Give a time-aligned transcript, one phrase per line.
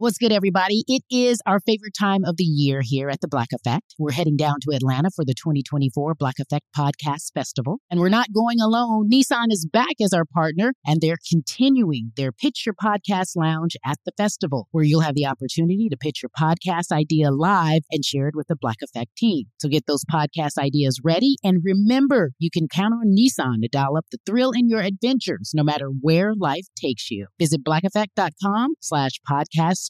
[0.00, 0.82] What's good, everybody?
[0.88, 3.94] It is our favorite time of the year here at the Black Effect.
[3.98, 7.80] We're heading down to Atlanta for the 2024 Black Effect Podcast Festival.
[7.90, 9.10] And we're not going alone.
[9.12, 13.98] Nissan is back as our partner, and they're continuing their Pitch Your Podcast Lounge at
[14.06, 18.26] the festival, where you'll have the opportunity to pitch your podcast idea live and share
[18.26, 19.48] it with the Black Effect team.
[19.58, 21.36] So get those podcast ideas ready.
[21.44, 25.50] And remember, you can count on Nissan to dial up the thrill in your adventures,
[25.52, 27.26] no matter where life takes you.
[27.38, 29.89] Visit blackeffect.com slash podcast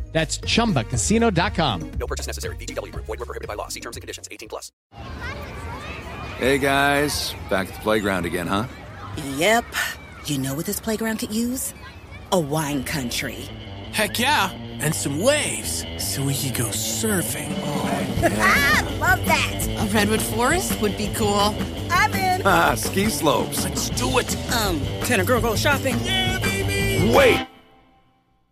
[0.11, 1.91] That's ChumbaCasino.com.
[1.99, 2.55] No purchase necessary.
[2.57, 3.05] VGW Group.
[3.05, 3.69] Void were prohibited by law.
[3.69, 4.27] See terms and conditions.
[4.29, 4.71] 18 plus.
[6.37, 7.33] Hey, guys.
[7.49, 8.65] Back at the playground again, huh?
[9.37, 9.65] Yep.
[10.25, 11.73] You know what this playground could use?
[12.31, 13.49] A wine country.
[13.93, 14.51] Heck yeah.
[14.79, 17.53] And some waves so we could go surfing.
[17.63, 18.07] Oh,
[18.39, 19.67] ah, love that.
[19.67, 21.55] A redwood forest would be cool.
[21.91, 22.41] I'm in.
[22.45, 23.63] Ah, ski slopes.
[23.63, 24.35] Let's do it.
[24.53, 25.99] Um, can a girl go shopping?
[26.03, 27.15] Yeah, baby.
[27.15, 27.47] Wait.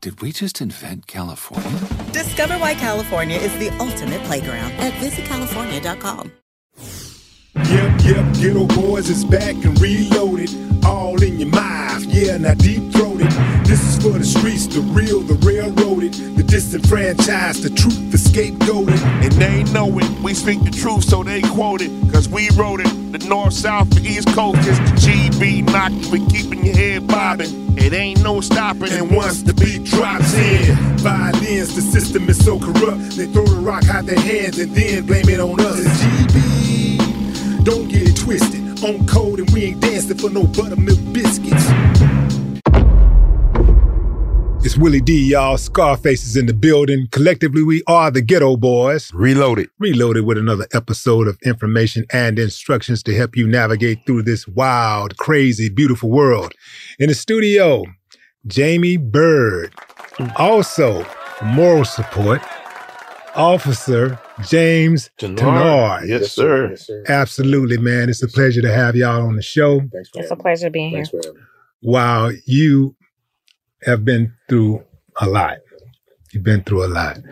[0.01, 1.69] Did we just invent California?
[2.13, 6.31] Discover why California is the ultimate playground at visitcalifornia.com.
[7.55, 10.51] Yep, yep, Geto Boys is back and reloaded.
[10.85, 13.28] All in your mouth, yeah, now deep throated.
[13.69, 18.99] This is for the streets, the real, the railroaded, the disenfranchised, the truth, the scapegoated.
[19.23, 21.91] And they know it, we speak the truth, so they quote it.
[22.11, 22.89] Cause we wrote it.
[23.11, 27.77] The north, south, the east coast is the GB knocking, we keeping your head bobbing.
[27.77, 28.91] It ain't no stopping.
[28.91, 33.17] And once the beat drops in, violins, the system is so corrupt.
[33.17, 35.85] They throw the rock out their hands and then blame it on us.
[36.01, 38.83] GB, don't get it twisted.
[38.83, 41.69] On code and we ain't dancing for no buttermilk biscuits.
[44.61, 45.57] It's Willie D, y'all.
[45.57, 47.07] Scarface is in the building.
[47.11, 49.09] Collectively, we are the Geto Boys.
[49.13, 49.69] Reloaded.
[49.79, 55.15] Reloaded with another episode of information and instructions to help you navigate through this wild,
[55.15, 56.53] crazy, beautiful world.
[56.99, 57.85] In the studio,
[58.47, 59.73] Jamie Byrd.
[60.35, 61.05] Also,
[61.41, 62.41] moral support,
[63.35, 66.05] Officer James Tenard.
[66.05, 66.71] Yes, sir.
[66.71, 67.03] yes, sir.
[67.07, 68.09] Absolutely, man.
[68.09, 69.79] It's a pleasure to have y'all on the show.
[69.79, 70.09] Thanks.
[70.15, 71.05] It's a pleasure being here.
[71.81, 72.97] Wow, you
[73.83, 74.83] have been through
[75.21, 75.57] a lot.
[76.31, 77.17] You've been through a lot.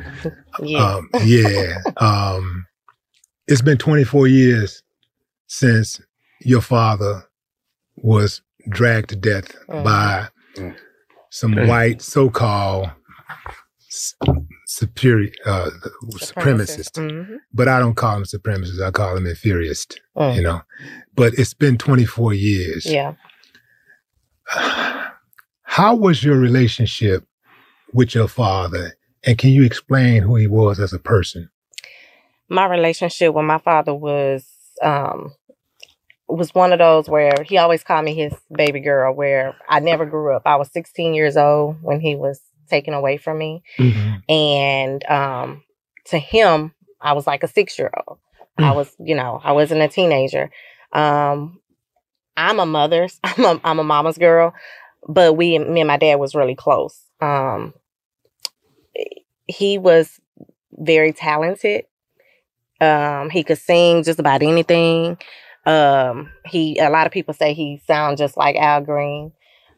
[0.60, 0.84] Yeah.
[0.96, 1.78] Um, yeah.
[1.98, 2.66] Um,
[3.48, 4.82] it's been 24 years
[5.46, 6.02] since
[6.42, 7.24] your father
[7.98, 9.84] was dragged to death Mhm.
[9.84, 10.76] by Mm.
[11.30, 11.68] some Okay.
[11.68, 12.90] white so-called
[13.88, 14.16] s-
[14.66, 15.70] superior uh,
[16.14, 16.98] supremacists.
[16.98, 17.38] Mhm.
[17.54, 18.82] But I don't call them supremacists.
[18.82, 19.98] I call them inferiorist.
[20.18, 20.36] Mm.
[20.38, 20.62] You know.
[21.16, 22.84] But it's been 24 years.
[22.86, 23.14] Yeah.
[25.78, 27.24] How was your relationship
[27.94, 28.98] with your father?
[29.24, 31.52] And can you explain who he was as a person?
[32.50, 34.44] My relationship with my father was
[34.82, 35.36] um
[36.28, 40.08] was one of those where he always called me his baby girl where I never
[40.08, 40.42] grew up.
[40.48, 43.62] I was 16 years old when he was taken away from me.
[44.28, 45.62] And um
[46.06, 48.18] to him, I was like a 6-year-old.
[48.58, 50.50] I was, you know, I wasn't a teenager.
[50.92, 51.62] Um
[52.36, 54.56] I'm a mother's, I'm a, I'm a mama's girl,
[55.08, 57.02] but we me and my dad was really close.
[57.22, 57.74] Um
[59.48, 60.20] he was
[60.72, 61.86] very talented.
[62.80, 65.18] Um, he could sing just about anything.
[65.66, 69.32] Um, he a lot of people say he sounds just like Al Green.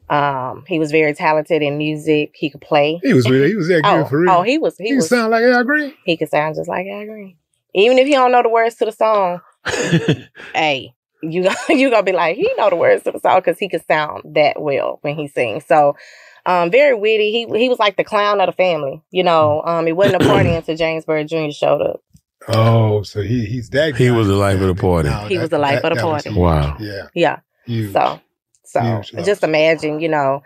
[0.10, 2.32] Um, he was very talented in music.
[2.34, 3.00] He could play.
[3.04, 4.32] He was really, he was that good oh, for real.
[4.32, 4.76] oh, he was.
[4.78, 5.08] He, He was.
[5.08, 5.94] sound like Al Green.
[6.04, 7.38] he could sound just like Al Green,
[7.74, 9.42] even if you don't know the words to the song.
[10.54, 13.70] hey, you you gonna be like he know the words to the song because he
[13.70, 15.66] could sound that well when he sings.
[15.66, 15.96] So,
[16.46, 17.32] um, very witty.
[17.32, 19.02] He he was like the clown of the family.
[19.12, 21.52] You know, um, it wasn't a party until James Byrd Jr.
[21.52, 22.02] showed up.
[22.48, 23.96] Oh, so he he's that.
[23.96, 25.10] He was the life of the party.
[25.10, 26.30] No, He was the life of the party.
[26.30, 26.40] huge.
[26.40, 26.78] Wow.
[26.80, 27.08] Yeah.
[27.14, 27.40] Yeah.
[27.66, 27.94] Huge.
[27.94, 28.20] So,
[28.66, 29.26] so Huge loss.
[29.26, 30.42] just imagine, you know,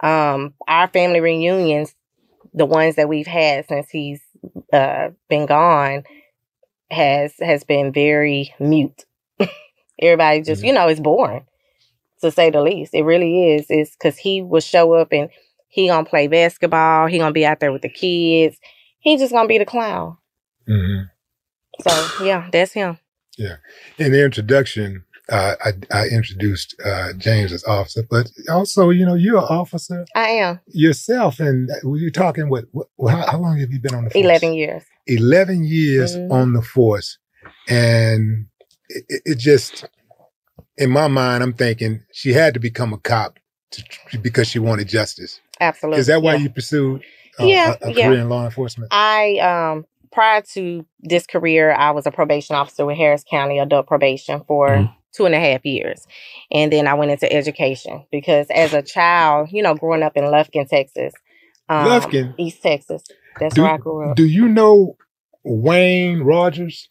[0.00, 1.94] um, our family reunions,
[2.54, 4.20] the ones that we've had since he's
[4.72, 6.04] uh, been gone,
[6.90, 9.04] has has been very mute.
[10.02, 11.46] Everybody just, you know, it's boring
[12.20, 12.92] to say the least.
[12.94, 13.66] It really is.
[13.68, 15.30] It's because he will show up and
[15.68, 17.06] he gonna play basketball.
[17.06, 18.56] He gonna be out there with the kids.
[19.00, 20.16] He just gonna be the clown.
[20.68, 21.08] Mhm.
[21.80, 22.98] So yeah, that's him.
[23.38, 23.56] Yeah.
[23.98, 29.14] In the introduction, uh, I, I introduced uh, James as officer, but also, you know,
[29.14, 31.40] you're an officer I am yourself.
[31.40, 34.22] And were you talking what, what how, how long have you been on the force?
[34.24, 34.82] 11 years.
[35.06, 36.30] 11 years Mhm.
[36.30, 37.18] on the force.
[37.68, 38.46] And
[38.94, 39.84] it, it- it just,
[40.78, 43.38] in my mind, I'm thinking she had to become a cop
[43.72, 43.84] to,
[44.22, 45.40] because she wanted justice.
[45.60, 46.00] Absolutely.
[46.00, 46.38] Is that why yeah.
[46.40, 47.02] you pursued
[47.40, 48.08] uh, Yeah, a, a yeah.
[48.08, 48.92] career in law enforcement?
[48.92, 53.86] I um prior to this career, I was a probation officer with Harris County Adult
[53.86, 54.92] Probation for Mm-hmm.
[55.14, 56.06] two and a half years,
[56.50, 60.24] and then I went into education because as a child, you know, growing up in
[60.24, 61.14] Lufkin, Texas,
[61.68, 62.34] um, Lufkin?
[62.38, 63.02] East Texas,
[63.40, 64.16] that's do, where I grew up.
[64.16, 64.96] do you know
[65.44, 66.88] Wayne Rogers?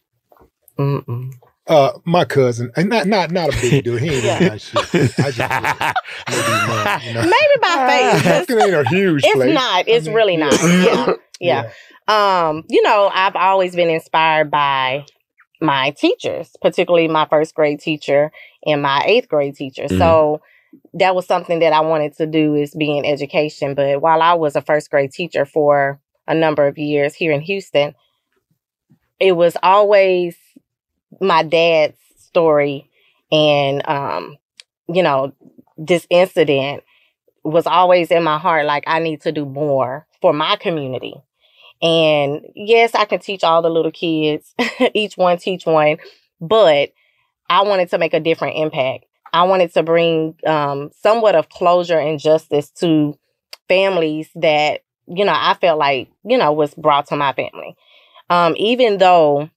[0.78, 1.32] Mm-mm.
[1.68, 4.02] Uh, my cousin, and not not not a big dude.
[4.02, 4.40] He ain't Yeah.
[4.40, 4.48] yeah.
[4.48, 5.20] done shit.
[5.20, 5.38] I just
[6.28, 7.22] maybe know, you know.
[7.22, 8.22] Maybe by face.
[8.26, 9.54] It's, Lufkin ain't a huge it's place.
[9.54, 9.86] not.
[9.86, 10.52] It's I mean, really not.
[10.60, 11.06] Yeah.
[11.40, 11.70] yeah.
[12.10, 12.48] yeah.
[12.48, 15.06] Um, you know, I've always been inspired by
[15.60, 18.32] my teachers, particularly my first grade teacher
[18.66, 19.86] and my eighth grade teacher.
[19.86, 20.40] So
[20.94, 23.76] that was something that I wanted to do is be in education.
[23.76, 27.40] But while I was a first grade teacher for a number of years here in
[27.42, 27.94] Houston,
[29.20, 30.36] it was always
[31.20, 32.88] my dad's story
[33.30, 34.36] and um,
[34.88, 35.32] you know,
[35.76, 36.82] this incident
[37.44, 41.14] was always in my heart like I need to do more for my community.
[41.80, 44.54] And yes, I can teach all the little kids,
[44.94, 45.96] each one teach one,
[46.40, 46.92] but
[47.50, 49.04] I wanted to make a different impact.
[49.32, 53.18] I wanted to bring um, somewhat of closure and justice to
[53.66, 57.74] families that, you know, I felt like, you know, was brought to my family.
[58.30, 59.50] Um, even though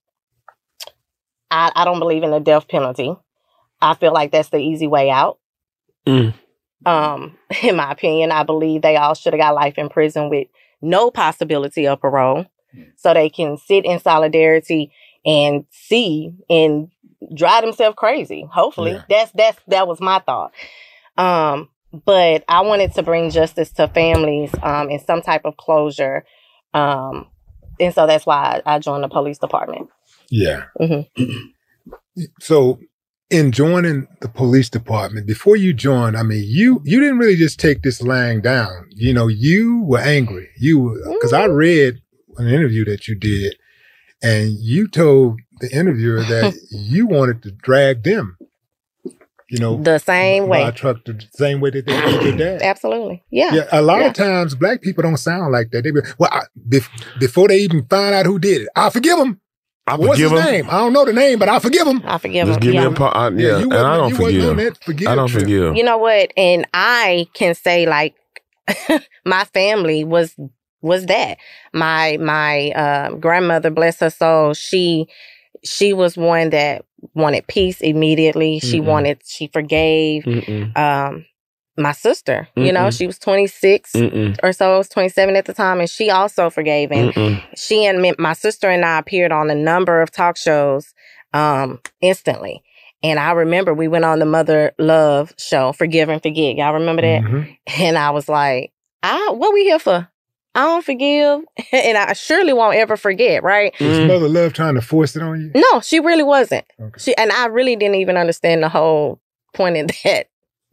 [1.55, 3.15] I, I don't believe in the death penalty,
[3.81, 5.39] I feel like that's the easy way out.
[6.05, 6.33] Mm.
[6.85, 10.47] Um, in my opinion, I believe they all should have got life in prison with
[10.81, 12.45] no possibility of parole
[12.97, 14.91] so they can sit in solidarity
[15.25, 16.89] and see and
[17.33, 18.45] drive themselves crazy.
[18.51, 18.91] Hopefully.
[18.91, 19.03] Yeah.
[19.09, 20.51] That's that's that was my thought.
[21.17, 21.69] Um,
[22.05, 26.25] but I wanted to bring justice to families um and some type of closure.
[26.73, 27.27] Um
[27.79, 29.89] and so that's why I, I joined the police department.
[30.29, 30.63] Yeah.
[30.79, 31.05] Mhm.
[32.39, 32.79] so
[33.29, 37.59] in joining the police department, before you joined, I mean, you you didn't really just
[37.59, 38.87] take this lying down.
[38.91, 40.49] You know, you were angry.
[40.57, 41.99] You because I read
[42.37, 43.55] an interview that you did,
[44.21, 48.37] and you told the interviewer that you wanted to drag them.
[49.49, 50.63] You know, The same way.
[50.63, 52.61] a truck the same way that they did your dad.
[52.63, 53.23] Absolutely.
[53.29, 53.53] Yeah.
[53.53, 54.07] Yeah, a lot Yeah.
[54.07, 55.83] of times black people don't sound like that.
[55.83, 56.89] They be well I, bef-
[57.19, 58.69] before they even find out who did it.
[58.75, 59.39] I forgive him.
[59.87, 60.45] I What's forgive his him.
[60.51, 60.65] name?
[60.69, 62.01] I don't know the name, but I forgive him.
[62.05, 62.61] I forgive Just them.
[62.61, 62.81] give yeah.
[62.89, 63.15] me a part.
[63.15, 64.57] I, yeah, you and I don't you forgive.
[64.57, 65.43] that forgive I don't trip.
[65.43, 65.75] forgive.
[65.75, 66.33] You know what?
[66.35, 68.15] And I can say like
[69.25, 70.35] my family was
[70.81, 71.37] was that.
[71.73, 75.07] My my uh, grandmother, bless her soul, she
[75.63, 78.59] she was one that wanted peace immediately.
[78.59, 78.85] She Mm-mm.
[78.85, 80.75] wanted she forgave Mm-mm.
[80.77, 81.25] um
[81.77, 82.47] my sister.
[82.55, 84.37] You know, she was 26 Mm-mm.
[84.43, 87.41] or so, I was 27 at the time and she also forgave and Mm-mm.
[87.57, 90.93] she and me, my sister and I appeared on a number of talk shows
[91.33, 92.63] um instantly.
[93.03, 96.55] And I remember we went on the Mother Love show, Forgive and Forget.
[96.55, 97.23] Y'all remember that?
[97.23, 97.57] Mhm.
[97.77, 98.71] And I was like,
[99.03, 100.07] I what we here for?
[100.55, 101.41] I don't forgive
[101.73, 103.73] and I surely won't ever forget, right?
[103.81, 104.07] Was Mm.
[104.07, 105.61] Mother Love trying to force it on you?
[105.71, 106.65] No, she really wasn't.
[106.79, 106.97] Okay.
[106.99, 109.19] She and I really didn't even understand the whole
[109.53, 110.27] point of that,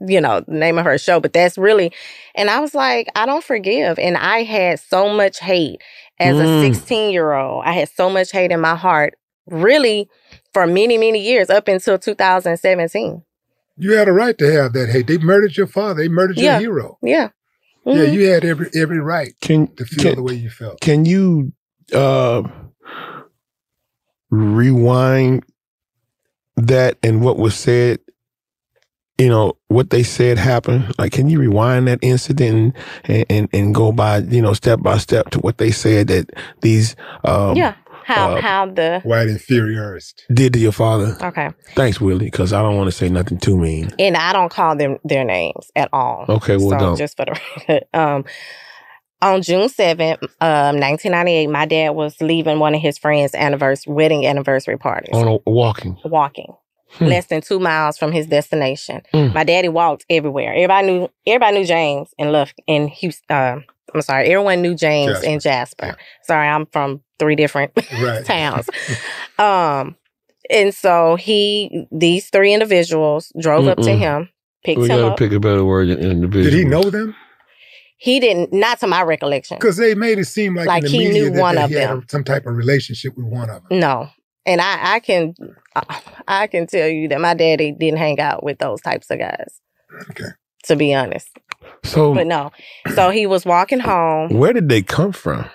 [0.06, 1.20] you know, the name of her show.
[1.20, 1.92] But that's really,
[2.34, 5.80] and I was like, I don't forgive, and I had so much hate
[6.20, 6.62] as a Mm.
[6.74, 7.64] sixteen year old.
[7.64, 9.14] I had so much hate in my heart,
[9.46, 10.08] really,
[10.52, 13.22] for many many years up until 2017.
[13.78, 15.06] You had a right to have that hate.
[15.06, 16.02] They murdered your father.
[16.02, 16.58] They murdered Yeah.
[16.60, 16.98] your hero.
[17.02, 17.30] Yeah.
[17.84, 18.12] Yeah, Mhm.
[18.12, 20.80] you had every every right Can to feel can, the way you felt.
[20.80, 21.52] can you
[21.92, 22.42] uh
[24.30, 25.44] rewind
[26.56, 28.00] that and what was said?
[29.22, 30.92] You know what they said happened.
[30.98, 32.74] Like, can you rewind that incident
[33.04, 36.30] and and, and go by you know step by step to what they said that
[36.60, 37.74] these um, yeah.
[38.04, 40.22] How uh, how the White inferiorist.
[40.32, 41.16] Did to your father?
[41.22, 43.90] okay, Thanks, Willie, because I don't want to say nothing too mean.
[43.96, 46.24] and I don't call them their names at all.
[46.28, 46.96] Okay, well, so don't.
[46.96, 48.24] just for the record, um,
[49.22, 53.36] on June seventh, um, nineteen ninety eight, my dad was leaving one of his friends'
[53.36, 55.96] anniversary wedding anniversary parties, On a walking.
[56.04, 56.52] walking.
[56.98, 57.06] Hmm.
[57.06, 59.00] Less than two miles from his destination.
[59.14, 59.32] Mm.
[59.32, 60.52] My daddy walked everywhere.
[60.52, 61.08] Everybody knew.
[61.26, 63.24] Everybody knew James and left in Houston.
[63.34, 63.60] Uh,
[63.94, 64.28] I'm sorry.
[64.28, 65.26] Everyone knew James Jasper.
[65.28, 65.96] and Jasper.
[66.24, 68.24] Sorry, I'm from three different Right.
[68.24, 68.68] towns.
[69.38, 69.96] Um,
[70.50, 74.28] and so he, these three individuals drove up to him,
[74.64, 75.18] picked We him gotta up.
[75.18, 76.44] pick a better word than individual.
[76.44, 77.14] Did he know them?
[77.96, 79.56] he didn't, not to my recollection.
[79.58, 81.62] Because they made it seem like, Like in the he media knew that one they
[81.62, 81.98] of had them.
[82.06, 83.78] a- some type of relationship with one of them.
[83.78, 84.08] No,
[84.44, 85.34] And I, I can,
[86.26, 89.60] I can tell you that my daddy didn't hang out with those types of guys.
[90.10, 90.30] Okay.
[90.64, 91.28] To be honest,
[91.84, 92.50] So but no.
[92.94, 94.30] So he was walking home.
[94.30, 95.48] where did they come from?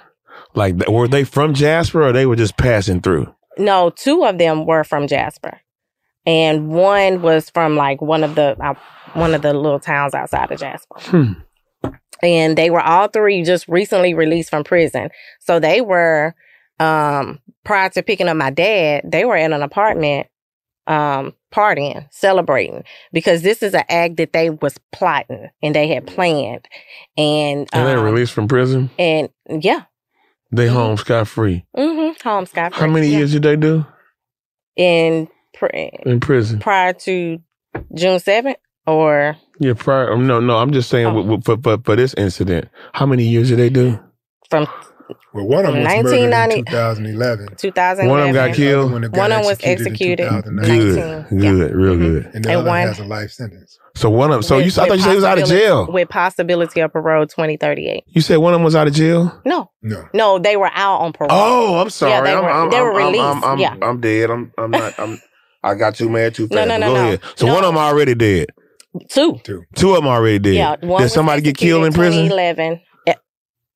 [0.53, 3.33] Like, were they from Jasper or they were just passing through?
[3.57, 5.59] No, two of them were from Jasper,
[6.25, 8.73] and one was from like one of the uh,
[9.13, 10.95] one of the little towns outside of Jasper.
[10.99, 11.33] Hmm.
[12.21, 15.09] and they were all three just recently released from prison.
[15.39, 16.35] So they were
[16.79, 20.27] um prior to picking up my dad, they were in an apartment
[20.87, 26.05] um partying, celebrating because this is an act that they was plotting and they had
[26.07, 26.67] planned.
[27.17, 28.89] And And they were um, released from prison.
[28.99, 29.83] and yeah,
[30.51, 31.65] They home scot free.
[31.75, 32.27] Mm-hmm.
[32.27, 32.73] home Scott.
[32.73, 32.81] Free.
[32.87, 33.85] How many years did they do
[34.75, 36.59] in pr- in prison?
[36.59, 37.39] prior to
[37.93, 38.55] June 7th
[38.85, 40.11] or Yeah, prior.
[40.13, 40.57] um, No, no.
[40.57, 41.09] I'm just saying Oh.
[41.23, 42.69] w- w- for, for for this incident.
[42.93, 43.99] How many years did they do?
[44.49, 44.67] from
[45.33, 47.55] Well, one of them was From murdered in 1990 2011.
[47.57, 48.09] 2011.
[48.09, 48.91] One of them got killed?
[48.91, 50.45] One, got One of them was executed in executed.
[50.45, 51.39] 2019.
[51.39, 52.25] Good, good, real good.
[52.33, 53.77] And the And other one- has a life sentence.
[53.95, 54.43] So one of them.
[54.43, 55.87] So with- you, I thought you said he was out of jail.
[55.91, 58.03] With possibility of parole 2038.
[58.07, 59.39] You said one of them was out of jail.
[59.45, 59.71] No.
[59.81, 60.07] No.
[60.13, 61.29] No, they were out on parole.
[61.31, 62.11] Oh, I'm sorry.
[62.11, 63.23] Yeah, they I'm, were, I'm, they were I'm- released.
[63.23, 63.75] I'm, I'm, yeah.
[63.81, 64.29] I'm dead.
[64.29, 64.51] I'm.
[64.57, 64.99] I'm not.
[64.99, 65.19] I'm.
[65.63, 66.67] I got too mad too No, fast.
[66.67, 66.99] no, no, Go no.
[67.07, 67.21] ahead.
[67.35, 67.53] So No.
[67.55, 68.47] one of them already dead.
[69.09, 69.39] Two.
[69.43, 69.63] Two.
[69.75, 70.53] Two of them already dead.
[70.55, 70.75] Yeah.
[70.81, 72.25] One Did somebody get killed in prison?
[72.29, 72.81] 2011.
[73.07, 73.13] Eh,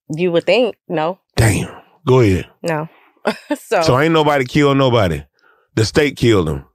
[0.09, 0.75] You would think.
[0.87, 1.19] No.
[1.41, 1.75] Damn.
[2.05, 2.47] Go ahead.
[2.61, 2.87] No.
[3.57, 5.23] so, So ain't nobody killed nobody.
[5.75, 6.65] The state killed them.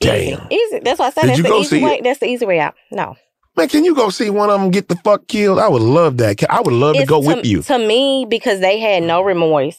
[0.00, 0.46] Damn.
[0.52, 0.78] Easy.
[0.80, 1.94] That's why I said Did that's the easy way.
[1.94, 2.04] it?
[2.04, 2.74] That's the easy way out.
[2.92, 3.16] No.
[3.56, 5.58] Man, can you go see one of them get the fuck killed?
[5.58, 6.48] I would love that.
[6.48, 7.62] I would love to go to, with you.
[7.62, 9.78] To me, because they had no remorse.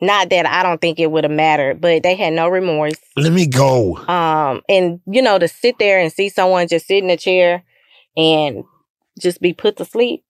[0.00, 2.96] Not that I don't think it would have mattered, but they had no remorse.
[3.16, 3.98] Let me go.
[4.08, 7.62] Um, and you know, to sit there and see someone just sit in a chair
[8.16, 8.64] and
[9.20, 10.24] just be put to sleep.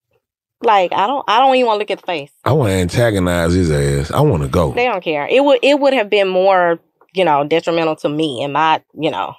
[0.63, 2.31] Like I don't I don't even want to look at the face.
[2.45, 4.11] I want to antagonize his ass.
[4.11, 4.73] I want to go.
[4.73, 5.27] They don't care.
[5.31, 6.79] It would it would have been more,
[7.15, 9.35] you know, detrimental to me and my, you know.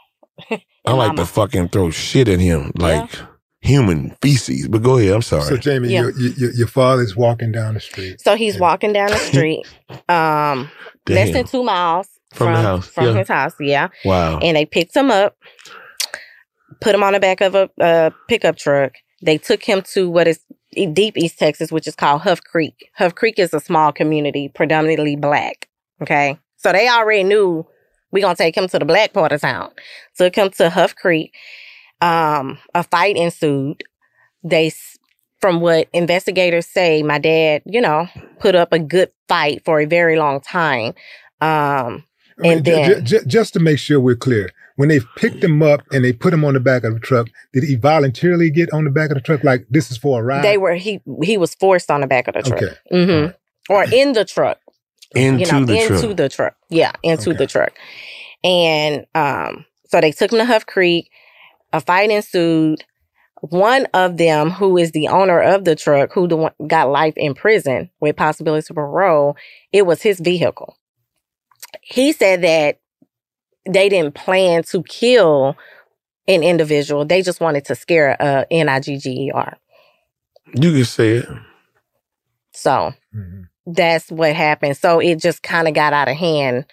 [0.85, 3.11] I like to fucking throw shit at him like
[3.59, 4.67] human feces.
[4.67, 5.13] But go ahead.
[5.13, 5.43] I'm sorry.
[5.43, 6.01] So, Jamie, Yeah.
[6.01, 8.19] your, your, your father's walking down the street.
[8.19, 9.63] So he's walking down the street,
[10.09, 10.71] um,
[11.07, 13.13] less than two miles From from the house, From yeah.
[13.13, 13.89] his house, yeah.
[14.03, 14.39] Wow.
[14.39, 15.37] And they picked him up,
[16.79, 18.93] put him on the back of a, a pickup truck.
[19.21, 20.39] They took him to what is
[20.93, 22.89] deep East Texas, which is called Huff Creek.
[22.95, 25.67] Huff Creek is a small community, predominantly black.
[26.01, 26.37] Okay.
[26.57, 27.65] So they already knew
[28.11, 29.71] we gonna take him to the black part of town.
[30.17, 31.33] Took him to Huff Creek.
[32.01, 33.83] Um, a fight ensued.
[34.43, 34.71] They,
[35.39, 38.07] from what investigators say, my dad, you know,
[38.39, 40.93] put up a good fight for a very long time.
[41.41, 42.03] Um,
[42.43, 44.49] and then ju- ju- just to make sure we're clear,
[44.81, 47.27] when they picked him up and they put him on the back of the truck,
[47.53, 50.23] did he voluntarily get on the back of the truck like this is for a
[50.23, 50.43] ride?
[50.43, 52.73] they were he he was forced on the back of the truck, Okay.
[52.91, 53.71] Mm-hmm.
[53.71, 54.57] or in the truck,
[55.13, 56.17] Into you know, the into truck.
[56.17, 57.73] the truck, yeah, into the truck,
[58.43, 61.11] and um, so they took him to Huff Creek.
[61.73, 62.83] A fight ensued.
[63.41, 67.13] One of them, who is the owner of the truck, who the one, got life
[67.17, 69.35] in prison with possibility of parole,
[69.71, 70.75] it was his vehicle.
[71.81, 72.79] He said that
[73.69, 75.55] they didn't plan to kill
[76.27, 79.57] an individual; they just wanted to scare a N I G G E R.
[80.53, 81.25] You can say it.
[82.53, 82.93] So
[83.65, 84.77] that's what happened.
[84.77, 86.65] So it just kind of got out of hand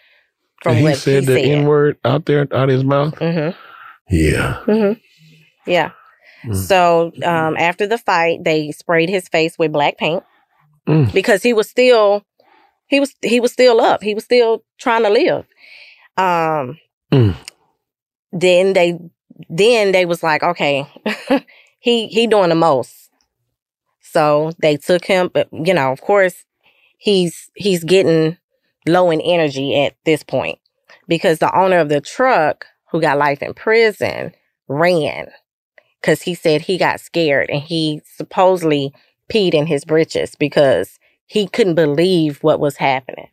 [0.63, 1.41] from And he said he the.
[1.41, 3.15] N word out there, out of his mouth.
[3.17, 3.57] Mm-hmm.
[4.11, 4.61] Yeah.
[4.67, 5.71] Mm-hmm.
[5.71, 5.91] Yeah.
[6.45, 6.57] Mm.
[6.57, 10.23] So um, after the fight, they sprayed his face with black paint
[10.89, 11.13] Mm.
[11.13, 12.23] because he was still
[12.87, 14.03] he was he was still up.
[14.03, 15.45] He was still trying to live.
[16.19, 16.79] Um.
[17.13, 17.35] Mm.
[18.33, 18.99] Then they
[19.49, 20.87] then they was like, okay,
[21.79, 23.11] he he doing the most.
[24.01, 26.45] So they took him, but you know, of course,
[26.99, 28.37] he's he's getting
[28.87, 30.59] low in energy at this point
[31.07, 34.33] because the owner of the truck who got life in prison
[34.67, 35.29] ran
[36.01, 38.93] because he said he got scared and he supposedly
[39.31, 43.29] peed in his britches because he couldn't believe what was happening.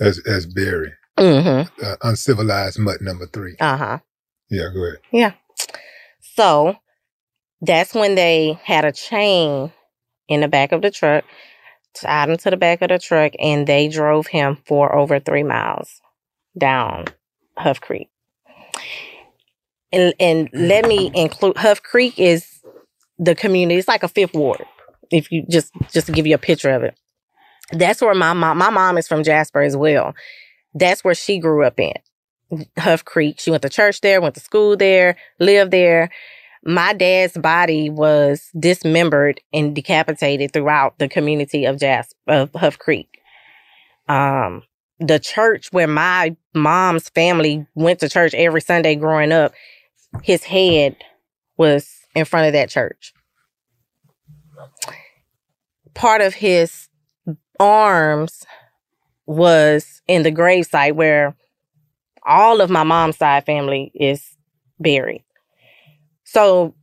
[0.00, 1.84] As as Berry, Mm-hmm.
[1.84, 3.56] uh, uncivilized mutt number three.
[3.58, 3.98] Uh huh.
[4.50, 4.98] Yeah, go ahead.
[5.12, 5.32] Yeah.
[6.20, 6.76] So
[7.60, 9.72] that's when they had a chain
[10.28, 11.24] in the back of the truck,
[11.94, 15.42] tied him to the back of the truck, and they drove him for over three
[15.42, 16.00] miles
[16.58, 17.06] down
[17.56, 18.08] Huff Creek.
[19.92, 22.60] And and let me include Huff Creek is
[23.18, 23.78] the community.
[23.78, 24.64] It's like a fifth ward.
[25.10, 26.98] If you just just to give you a picture of it.
[27.72, 30.14] That's where my mom my mom is from Jasper as well.
[30.76, 31.94] That's where she grew up in.
[32.78, 33.40] Huff Creek.
[33.40, 36.10] She went to church there, went to school there, lived there.
[36.64, 43.20] My dad's body was dismembered and decapitated throughout the community of Jas of Huff Creek.
[44.08, 44.62] Um,
[44.98, 49.52] the church where my mom's family went to church every Sunday growing up,
[50.22, 50.96] his head
[51.56, 53.14] was in front of that church.
[55.94, 56.88] Part of his
[57.58, 58.44] arms
[59.26, 61.36] was in the gravesite where
[62.24, 64.36] all of my mom's side family is
[64.78, 65.24] buried.
[66.24, 66.74] So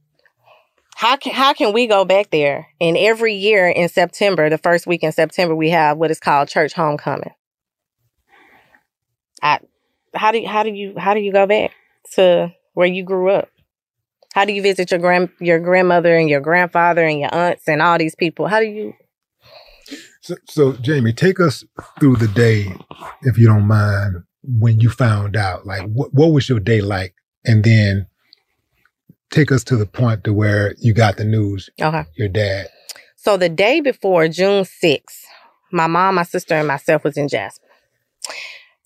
[0.95, 2.67] how can how can we go back there?
[2.79, 6.47] And every year in September, the first week in September, we have what is called
[6.47, 7.31] church homecoming.
[9.41, 9.59] I
[10.13, 11.71] how do how do you how do you go back
[12.15, 13.49] to where you grew up?
[14.33, 17.81] How do you visit your grand your grandmother and your grandfather and your aunts and
[17.81, 18.47] all these people?
[18.47, 18.93] How do you
[20.23, 21.65] So, so Jamie, take us
[21.99, 22.73] through the day,
[23.23, 25.65] if you don't mind, when you found out.
[25.65, 27.13] Like, what what was your day like,
[27.45, 28.07] and then
[29.31, 31.69] take us to the point to where you got the news.
[31.81, 32.05] Okay.
[32.15, 32.67] Your dad.
[33.17, 35.23] So the day before June 6th,
[35.73, 37.67] my mom, my sister, and myself was in Jasper.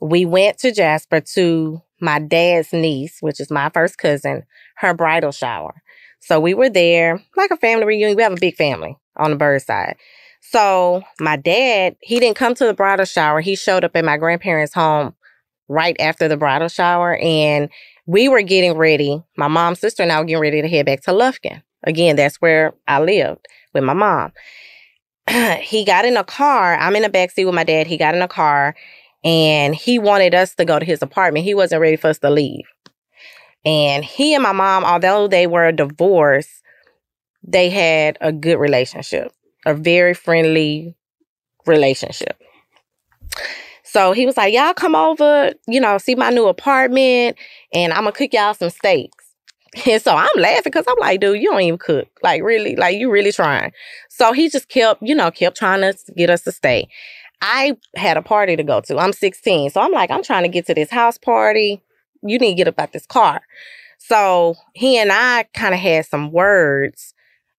[0.01, 4.43] We went to Jasper to my dad's niece, which is my first cousin,
[4.77, 5.83] her bridal shower.
[6.19, 8.15] So we were there, like a family reunion.
[8.15, 9.97] We have a big family on the Byrd side.
[10.49, 13.41] So my dad, he didn't come to the bridal shower.
[13.41, 15.13] He showed up at my grandparents' home
[15.67, 17.17] right after the bridal shower.
[17.17, 17.69] And
[18.05, 19.21] we were getting ready.
[19.35, 21.61] My mom's sister and I were getting ready to head back to Lufkin.
[21.83, 24.31] Again, that's where I lived with my mom.
[25.61, 26.75] he got in a car.
[26.77, 27.87] I'm in the back seat with my dad.
[27.87, 28.75] He got in a car
[29.23, 31.45] and he wanted us to go to his apartment.
[31.45, 32.65] He wasn't ready for us to leave.
[33.65, 36.63] And he and my mom, although they were divorced,
[37.43, 39.31] they had a good relationship,
[39.67, 40.95] a very friendly
[41.65, 42.41] relationship.
[43.83, 47.37] So he was like, Y'all come over, you know, see my new apartment,
[47.73, 49.25] and I'm gonna cook y'all some steaks.
[49.85, 52.07] And so I'm laughing because I'm like, dude, you don't even cook.
[52.23, 53.73] Like, really, like, you really trying.
[54.09, 56.87] So he just kept, you know, kept trying to get us to stay.
[57.41, 58.97] I had a party to go to.
[58.97, 59.69] I'm 16.
[59.69, 61.83] So I'm like, I'm trying to get to this house party.
[62.23, 63.41] You need to get up out this car.
[63.99, 67.13] So he and I kind of had some words.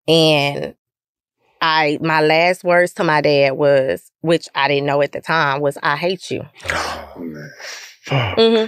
[0.08, 0.74] And
[1.60, 5.60] I my last words to my dad was, which I didn't know at the time,
[5.60, 6.42] was I hate you.
[8.08, 8.64] hmm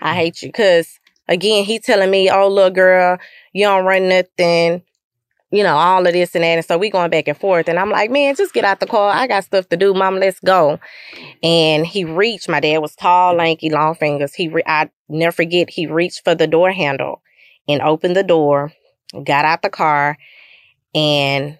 [0.00, 0.52] I hate you.
[0.52, 3.18] Cause again, he telling me, oh little girl,
[3.52, 4.82] you don't run nothing,
[5.50, 6.58] you know, all of this and that.
[6.58, 7.68] And so we going back and forth.
[7.68, 9.10] And I'm like, man, just get out the car.
[9.10, 10.18] I got stuff to do, mom.
[10.18, 10.78] Let's go.
[11.42, 14.34] And he reached, my dad was tall, lanky, long fingers.
[14.34, 17.22] He re- I never forget, he reached for the door handle
[17.68, 18.72] and opened the door,
[19.24, 20.16] got out the car,
[20.94, 21.58] and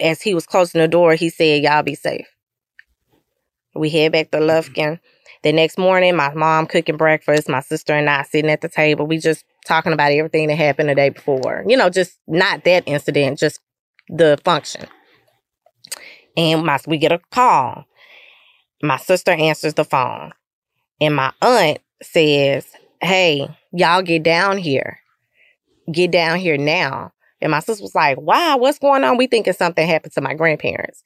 [0.00, 2.26] as he was closing the door, he said, Y'all be safe.
[3.74, 4.48] We head back to mm-hmm.
[4.48, 5.00] Lufkin.
[5.42, 9.06] The next morning, my mom cooking breakfast, my sister and I sitting at the table.
[9.06, 11.64] We just talking about everything that happened the day before.
[11.66, 13.60] You know, just not that incident, just
[14.08, 14.86] the function.
[16.36, 17.84] And my we get a call.
[18.82, 20.32] My sister answers the phone.
[21.00, 22.66] And my aunt says,
[23.00, 25.00] Hey, y'all get down here.
[25.92, 27.12] Get down here now.
[27.40, 29.16] And my sister was like, Wow, what's going on?
[29.16, 31.02] We thinking something happened to my grandparents.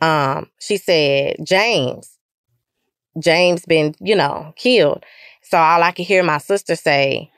[0.00, 2.18] Um, she said, James,
[3.18, 5.04] James been, you know, killed.
[5.42, 7.30] So all I could hear my sister say,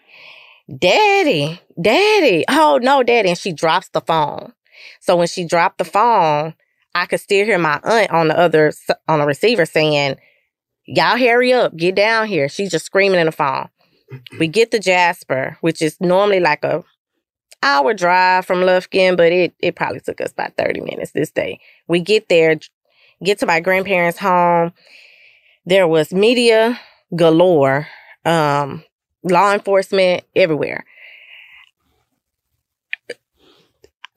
[0.79, 3.31] Daddy, Daddy, oh no, Daddy.
[3.31, 4.53] And she drops the phone.
[5.01, 6.55] So when she dropped the phone,
[6.95, 8.73] I could still hear my aunt on the other
[9.09, 10.17] on the receiver saying,
[10.87, 12.49] Y'all hurry up, get down here.
[12.49, 13.69] She's just screaming in the phone.
[14.39, 16.85] We get to Jasper, which is normally like a
[17.63, 21.61] hour drive from Lufkin, but it it probably took us about 30 minutes this day.
[21.89, 22.57] We get there,
[23.23, 24.73] get to my grandparents' home.
[25.65, 26.79] There was media
[27.15, 27.89] galore,
[28.25, 28.85] um,
[29.23, 30.85] law enforcement everywhere.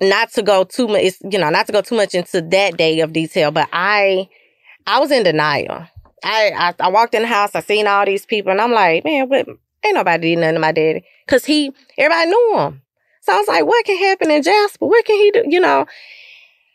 [0.01, 3.01] Not to go too much, you know, not to go too much into that day
[3.01, 4.29] of detail, but I,
[4.87, 5.87] I was in denial.
[6.23, 9.03] I, I, I walked in the house, I seen all these people, and I'm like,
[9.03, 9.47] man, what?
[9.83, 12.81] Ain't nobody did nothing to my daddy, cause he, everybody knew him.
[13.29, 14.87] So I was like, what can happen in Jasper?
[14.87, 15.43] What can he do?
[15.45, 15.85] You know.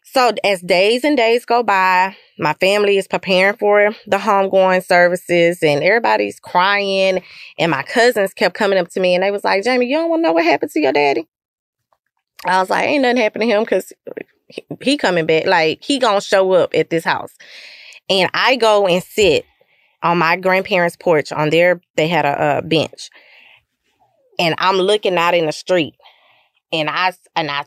[0.05, 5.65] So as days and days go by, my family is preparing for the homegoing services
[5.65, 7.25] and everybody's crying.
[7.59, 10.11] And my cousins kept coming up to me and they was like, Jamie, you don't
[10.11, 11.27] want to know what happened to your daddy?
[12.47, 13.93] I was like, ain't nothing happened to him because
[14.47, 15.47] he, he coming back.
[15.47, 17.35] Like he gonna show up at this house.
[18.09, 19.45] And I go and sit
[20.05, 23.11] on my grandparents' porch on their, they had a, a bench.
[24.39, 25.95] And I'm looking out in the street
[26.73, 27.65] and I and I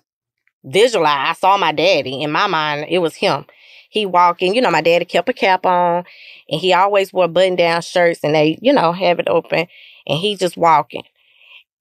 [0.63, 3.45] visualized I saw my daddy in my mind it was him.
[3.89, 6.03] He walking, you know, my daddy kept a cap on
[6.49, 9.67] and he always wore button down shirts and they, you know, have it open
[10.07, 11.03] and he just walking.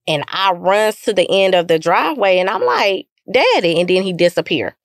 [0.06, 4.02] And I runs to the end of the driveway and I'm like, Daddy, and then
[4.02, 4.76] he disappear.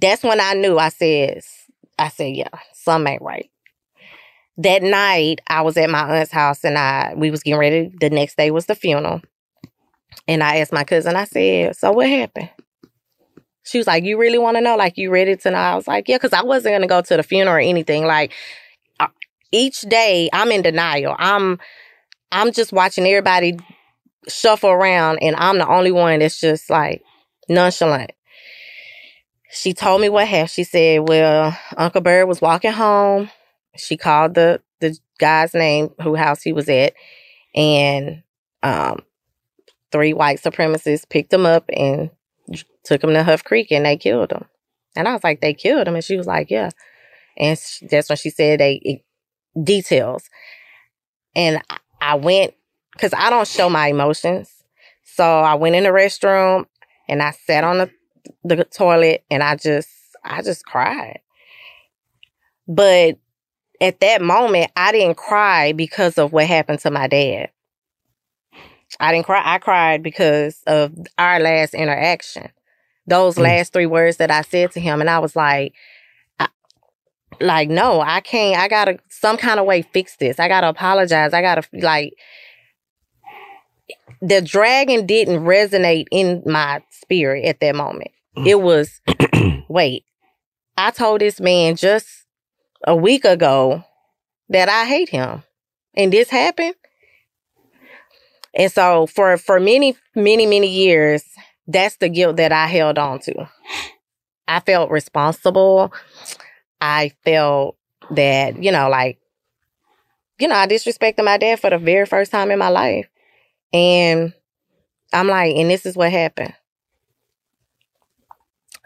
[0.00, 1.42] That's when I knew I said
[1.98, 3.50] I said, yeah, something ain't right.
[4.58, 7.92] that night I was at my aunt's house and I we was getting ready.
[8.00, 9.20] The next day was the funeral.
[10.28, 12.50] And I asked my cousin, I said, So what happened?
[13.64, 14.76] She was like, You really want to know?
[14.76, 15.56] Like, you ready to know?
[15.56, 18.06] I was like, Yeah, because I wasn't going to go to the funeral or anything.
[18.06, 18.32] Like,
[19.00, 19.08] uh,
[19.50, 21.16] each day I'm in denial.
[21.18, 21.58] I'm
[22.30, 23.58] I'm just watching everybody
[24.28, 27.02] shuffle around and I'm the only one that's just like
[27.48, 28.12] nonchalant.
[29.50, 30.50] She told me what happened.
[30.50, 33.30] She said, Well, Uncle Byrd was walking home.
[33.76, 36.94] She called the the guy's name, who house he was at,
[37.54, 38.22] and
[38.62, 39.00] um
[39.92, 42.10] three white supremacists picked him up and
[42.84, 44.46] took him to Huff Creek and they killed him.
[44.96, 45.94] And I was like, they killed him.
[45.94, 46.70] And she was like, yeah.
[47.36, 49.04] And sh- that's when she said they it,
[49.62, 50.28] details.
[51.34, 52.54] And I, I went
[52.92, 54.50] because I don't show my emotions.
[55.04, 56.66] So I went in the restroom
[57.08, 57.90] and I sat on the
[58.44, 59.88] the toilet and I just
[60.24, 61.20] I just cried.
[62.68, 63.18] But
[63.80, 67.50] at that moment, I didn't cry because of what happened to my dad.
[69.00, 69.42] I didn't cry.
[69.44, 72.50] I cried because of our last interaction.
[73.06, 73.42] Those Mm.
[73.42, 75.74] last three words that I said to him, and I was like,
[76.38, 76.48] I,
[77.40, 78.60] like, no, I can't.
[78.60, 80.38] I gotta some kind of way fix this.
[80.38, 81.32] I gotta apologize.
[81.32, 82.14] I gotta like.
[84.20, 88.12] The dragon didn't resonate in my spirit at that moment.
[88.46, 89.00] It was,
[89.68, 90.04] wait,
[90.76, 92.08] I told this man just
[92.86, 93.84] a week ago
[94.48, 95.42] that I hate him,
[95.94, 96.74] and this happened.
[98.54, 101.24] And so for for many many many years,
[101.66, 103.48] that's the guilt that I held on to.
[104.48, 105.92] I felt responsible.
[106.80, 107.76] I felt
[108.10, 109.18] that, you know, like
[110.38, 113.08] you know, I disrespected my dad for the very first time in my life.
[113.72, 114.32] And
[115.12, 116.54] I'm like, and this is what happened.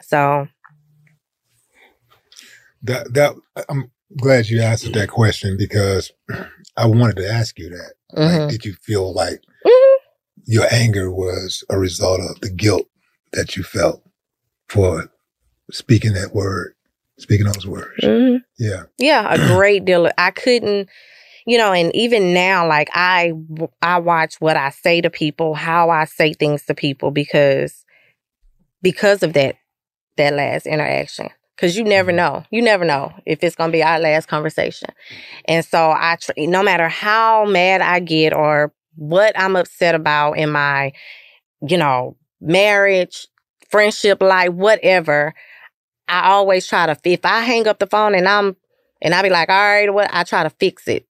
[0.03, 0.49] So,
[2.83, 3.35] That that
[3.69, 6.13] I'm glad you answered that question because
[6.77, 7.95] I wanted to ask you that.
[8.15, 8.41] mhm.
[8.43, 9.97] Like, did you feel like Mhm.
[10.47, 12.87] your anger was a result of the guilt
[13.33, 14.03] that you felt
[14.69, 15.11] for
[15.71, 16.75] speaking that word,
[17.19, 18.03] speaking those words?
[18.03, 18.41] Mhm.
[18.59, 18.85] Yeah.
[18.99, 20.07] Yeah, a great deal.
[20.07, 20.89] Of, I couldn't,
[21.47, 23.33] you know, and even now, like I,
[23.83, 27.85] I watch what I say to people, how I say things to people, because,
[28.83, 29.57] because of that,
[30.17, 31.29] that last interaction.
[31.57, 34.91] Because you never know, you never know if it's gonna be our last conversation,
[35.47, 40.35] and so I, tr- no matter how mad I get or what I'm upset about
[40.35, 40.93] in my,
[41.67, 43.29] you know, marriage,
[43.71, 45.35] friendship life, whatever,
[46.09, 48.57] I always try to if I hang up the phone and I'm
[49.03, 51.07] and I be like, all right, what I try to fix it.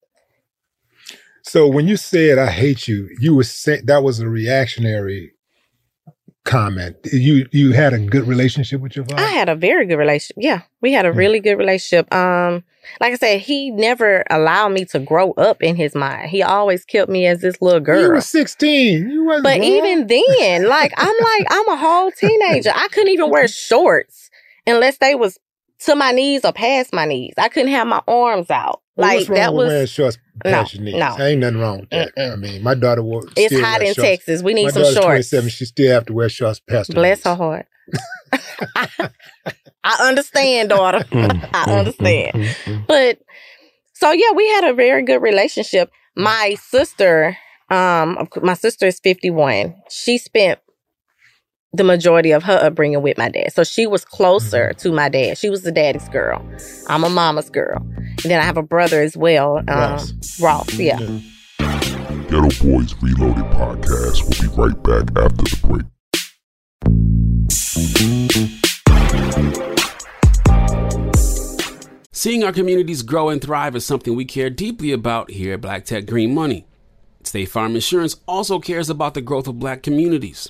[1.43, 5.31] So when you said "I hate you," you were saying that was a reactionary
[6.47, 6.95] comment.
[7.11, 9.21] You you had a good relationship with your father.
[9.21, 10.37] I had a very good relationship.
[10.39, 11.17] Yeah, we had a Hmm.
[11.19, 12.11] really good relationship.
[12.13, 12.63] Um,
[13.01, 16.29] like I said, he never allowed me to grow up in his mind.
[16.29, 18.09] He always kept me as this little You girl.
[18.09, 19.09] were sixteen.
[19.09, 19.43] You wasn't.
[19.43, 19.63] But grown.
[19.71, 22.71] even then, like I'm like I'm a whole teenager.
[22.73, 24.29] I couldn't even wear shorts
[24.65, 25.37] unless they was
[25.85, 27.33] to my knees or past my knees.
[27.37, 28.81] I couldn't have my arms out.
[28.97, 30.95] Well, like that was wearing shorts no, past your knees?
[30.95, 31.17] no.
[31.19, 32.13] Ain't nothing wrong with that.
[32.17, 33.23] I mean, my daughter wore.
[33.35, 34.01] It's hot in shorts.
[34.01, 34.41] Texas.
[34.41, 35.05] We need my some shorts.
[35.05, 35.49] 27.
[35.49, 37.23] She still have to wear shorts past her Bless knees.
[37.25, 37.67] her heart.
[39.83, 40.99] I understand, daughter.
[41.11, 42.33] Mm, mm I mm, understand.
[42.33, 43.19] Mm, but
[43.93, 45.91] so yeah, we had a very good relationship.
[46.15, 47.37] My sister,
[47.69, 49.75] um, my sister is 51.
[49.89, 50.59] She spent
[51.73, 53.51] the majority of her upbringing with my dad.
[53.53, 55.37] So she was closer to my dad.
[55.37, 56.43] She was the daddy's girl.
[56.87, 57.85] I'm a mama's girl.
[57.97, 59.57] And then I have a brother as well.
[59.57, 60.39] Um, Ross.
[60.41, 60.97] Ross, yeah.
[62.27, 64.23] Geto Boys Reloaded podcast.
[64.23, 65.85] We'll be right back after the break.
[72.11, 75.85] Seeing our communities grow and thrive is something we care deeply about here at Black
[75.85, 76.65] Tech Green Money.
[77.23, 80.49] State Farm Insurance also cares about the growth of black communities.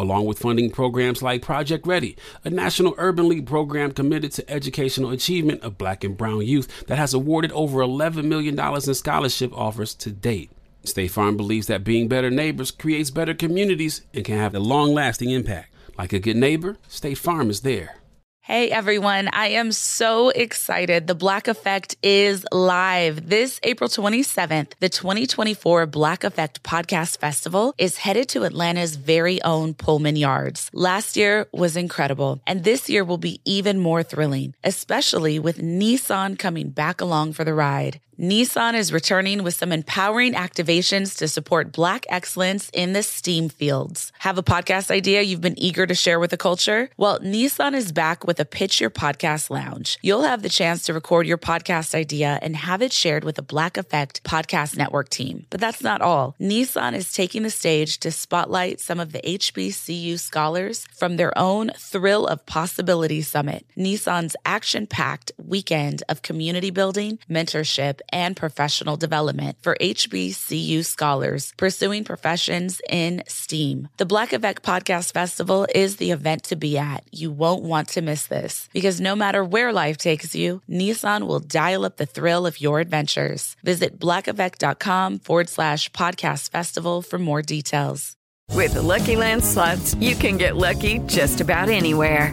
[0.00, 5.10] along with funding programs like Project Ready, a national urban league program committed to educational
[5.10, 9.94] achievement of black and brown youth that has awarded over $11 million in scholarship offers
[9.94, 10.50] to date.
[10.84, 14.94] State Farm believes that being better neighbors creates better communities and can have a long
[14.94, 15.74] lasting impact.
[15.98, 17.99] Like a good neighbor, State Farm is there.
[18.42, 21.06] Hey everyone, I am so excited.
[21.06, 23.28] The Black Effect is live.
[23.28, 29.74] This April 27th, the 2024 Black Effect Podcast Festival is headed to Atlanta's very own
[29.74, 30.70] Pullman Yards.
[30.72, 36.38] Last year was incredible, and this year will be even more thrilling, especially with Nissan
[36.38, 38.00] coming back along for the ride.
[38.20, 44.12] Nissan is returning with some empowering activations to support Black excellence in the STEAM fields.
[44.18, 46.90] Have a podcast idea you've been eager to share with the culture?
[46.98, 49.98] Well, Nissan is back with a Pitch Your Podcast Lounge.
[50.02, 53.42] You'll have the chance to record your podcast idea and have it shared with a
[53.42, 55.46] Black Effect Podcast Network team.
[55.50, 56.36] But that's not all.
[56.40, 61.72] Nissan is taking the stage to spotlight some of the HBCU scholars from their own
[61.76, 69.56] Thrill of Possibility Summit, Nissan's action packed weekend of community building, mentorship, and professional development
[69.60, 73.88] for HBCU scholars pursuing professions in STEAM.
[73.96, 77.02] The Black Effect Podcast Festival is the event to be at.
[77.10, 81.40] You won't want to miss this because no matter where life takes you, Nissan will
[81.40, 83.56] dial up the thrill of your adventures.
[83.64, 88.16] Visit blackeffect.com forward slash podcast festival for more details.
[88.52, 92.32] With the Lucky Land slots, you can get lucky just about anywhere.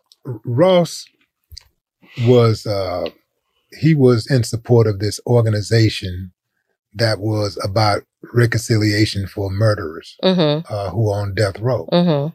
[0.23, 1.05] Ross
[2.25, 3.09] was uh,
[3.79, 6.31] he was in support of this organization
[6.93, 8.03] that was about
[8.33, 10.71] reconciliation for murderers Mm-hmm.
[10.73, 12.33] uh, who are on death row, Mm-hmm.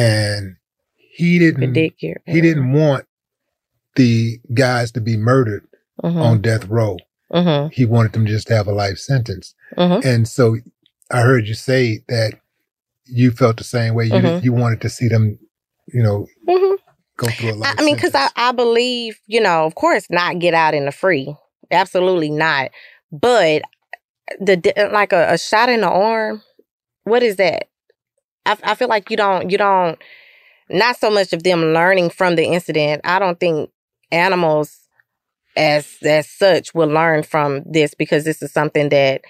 [0.00, 0.56] and
[0.96, 1.62] he didn't
[2.26, 3.04] he didn't want
[3.96, 5.66] the guys to be murdered
[6.04, 6.20] Mhm.
[6.22, 6.96] on death row.
[7.32, 7.68] Mm-hmm.
[7.72, 9.54] He wanted them just to have a life sentence.
[9.76, 10.06] Mm-hmm.
[10.06, 10.56] And so
[11.10, 12.34] I heard you say that
[13.06, 14.04] you felt the same way.
[14.06, 15.38] You you wanted to see them,
[15.92, 16.74] you know, Mm-hmm.
[17.16, 17.76] Go through a I, life.
[17.78, 20.92] I mean, because I, I believe, you know, of course, not get out in the
[20.92, 21.34] free.
[21.70, 22.70] Absolutely not.
[23.12, 23.62] But
[24.40, 26.42] the like a, a shot in the arm,
[27.04, 27.68] what is that?
[28.46, 29.98] I, I feel like you don't, you don't,
[30.70, 33.02] not so much of them learning from the incident.
[33.04, 33.70] I don't think
[34.12, 34.78] animals
[35.56, 39.22] as as such will learn from this because this is something that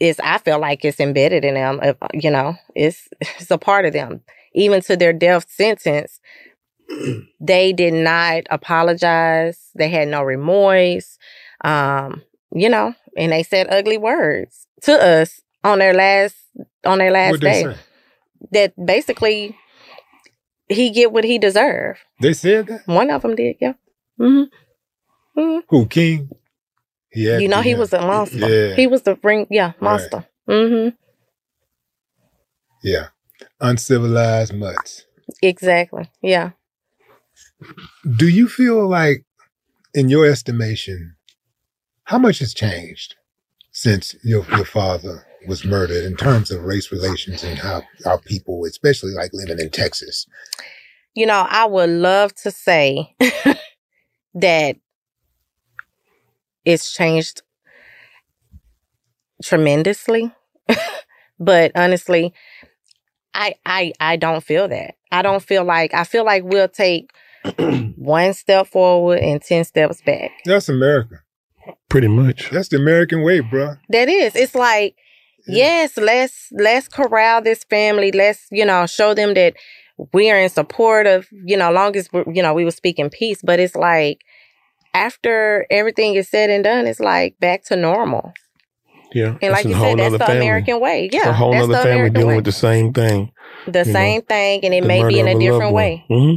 [0.00, 1.80] is I feel like it's embedded in them.
[1.82, 4.22] uh, You know, it's it's a part of them.
[4.54, 6.20] Even to their death sentence,
[7.40, 9.70] they did not apologize.
[9.74, 11.18] They had no remorse.
[11.62, 12.22] Um,
[12.52, 16.36] you know, and they said ugly words to us on their last
[16.84, 17.76] on their last day.
[18.52, 19.56] That basically
[20.68, 22.00] he get what he deserved.
[22.20, 22.86] They said that.
[22.86, 23.74] One of them did, yeah.
[24.18, 25.40] Mm-hmm.
[25.40, 25.58] mm-hmm.
[25.68, 26.30] Who King?
[27.14, 27.38] Yeah.
[27.38, 28.38] you know, he was a monster.
[28.38, 30.24] Yeah, He was the ring, yeah, monster.
[30.46, 30.90] hmm
[32.82, 33.08] yeah.
[33.60, 35.04] Uncivilized mutts.
[35.42, 36.10] Exactly.
[36.22, 36.50] Yeah.
[38.16, 39.24] Do you feel like,
[39.94, 41.16] in your estimation,
[42.04, 43.16] how much has changed
[43.72, 48.64] since your your father was murdered in terms of race relations and how our people,
[48.64, 50.26] especially like living in Texas,
[51.14, 53.14] You know, I would love to say
[54.34, 54.76] that
[56.64, 57.42] it's changed
[59.42, 60.32] tremendously.
[61.40, 62.32] but honestly,
[63.34, 64.96] I I I don't feel that.
[65.10, 67.10] I don't feel like I feel like we'll take
[67.96, 70.30] one step forward and 10 steps back.
[70.44, 71.16] that's America.
[71.88, 72.50] Pretty much.
[72.50, 73.78] That's the American way, bruh.
[73.88, 74.34] That is.
[74.36, 74.94] It's like,
[75.46, 78.12] yes, let's let's corral this family.
[78.12, 79.54] Let's, you know, show them that
[80.12, 82.98] we are in support of, you know, long as we're, you know, we will speak
[82.98, 83.40] in peace.
[83.42, 84.20] But it's like
[84.94, 88.32] after everything is said and done, it's like back to normal.
[89.12, 89.36] Yeah.
[89.42, 90.36] And like you said, that's the family.
[90.36, 91.06] American way.
[91.06, 91.30] It's Yeah.
[91.30, 92.36] a whole that's other the family American dealing way.
[92.36, 93.32] with the same thing.
[93.66, 95.74] the you know, same thing, and it the may be in a different one.
[95.74, 96.04] way.
[96.08, 96.34] hmm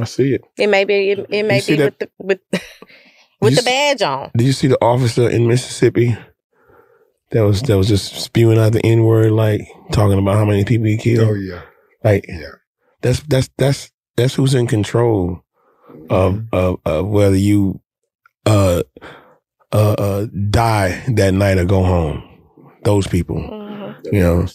[0.00, 0.42] I see it.
[0.58, 2.40] It may be it, it may be that- with the with
[3.40, 4.30] with You the s- badge on.
[4.36, 6.16] Did you see the officer in Mississippi
[7.30, 10.64] that was that was just spewing out the N word, like talking about how many
[10.64, 11.28] people he killed?
[11.28, 11.62] Oh yeah,
[12.02, 12.50] Like yeah.
[13.02, 15.42] that's that's that's that's who's in control
[16.10, 16.46] of Mm-hmm.
[16.54, 17.80] of, of whether you
[18.46, 18.82] uh
[19.72, 22.22] uh uh die that night or go home.
[22.84, 24.14] Those people, Mm-hmm.
[24.14, 24.46] you know,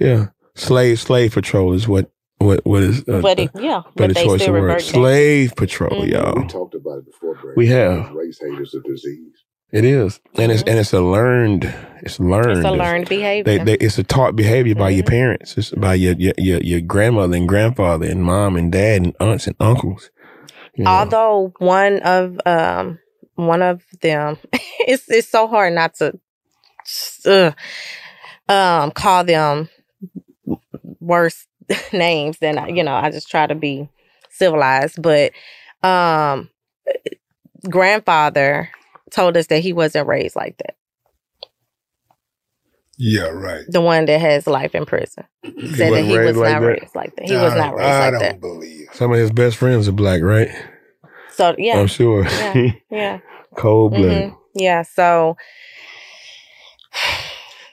[0.00, 0.26] yeah.
[0.54, 2.10] Slave slave patrol is what
[2.44, 4.70] what what is uh, But it, yeah, better but they choice still of word.
[4.70, 4.92] revert back.
[4.92, 6.08] Slave patrol, Mhm.
[6.08, 6.42] y'all.
[6.42, 7.56] We talked about it before, Brad.
[7.56, 8.10] We have.
[8.12, 9.44] Race hate is a disease.
[9.72, 11.64] It is, and it's and it's a learned.
[12.02, 12.50] It's learned.
[12.58, 13.44] It's a learned behavior.
[13.44, 15.58] They, they, it's a taught behavior by your parents.
[15.58, 19.46] It's by your, your your your grandmother and grandfather and mom and dad and aunts
[19.46, 20.10] and uncles.
[20.76, 20.90] You know?
[20.90, 23.00] Although one of um
[23.36, 26.18] one of them, it's it's so hard not to
[27.26, 27.52] uh,
[28.52, 29.68] um call them
[31.00, 31.46] worse
[31.92, 32.94] names than I- you know.
[32.94, 33.88] I just try to be
[34.30, 35.32] civilized, but
[35.82, 36.48] um
[37.68, 38.68] grandfather
[39.10, 40.76] told us that he wasn't raised like that.
[42.96, 43.64] Yeah, right.
[43.68, 45.24] The one that has life in prison
[45.74, 46.66] said that he was like not that?
[46.66, 47.24] raised like that.
[47.26, 48.22] He was I not don't- raised I like that.
[48.22, 48.86] I don't believe.
[48.92, 50.48] Some of his best friends are black, right?
[51.32, 52.24] So yeah, I'm sure.
[52.24, 53.18] Yeah, yeah.
[53.56, 54.30] Cold blooded.
[54.30, 54.36] Mhm.
[54.54, 54.82] Yeah.
[54.82, 55.36] So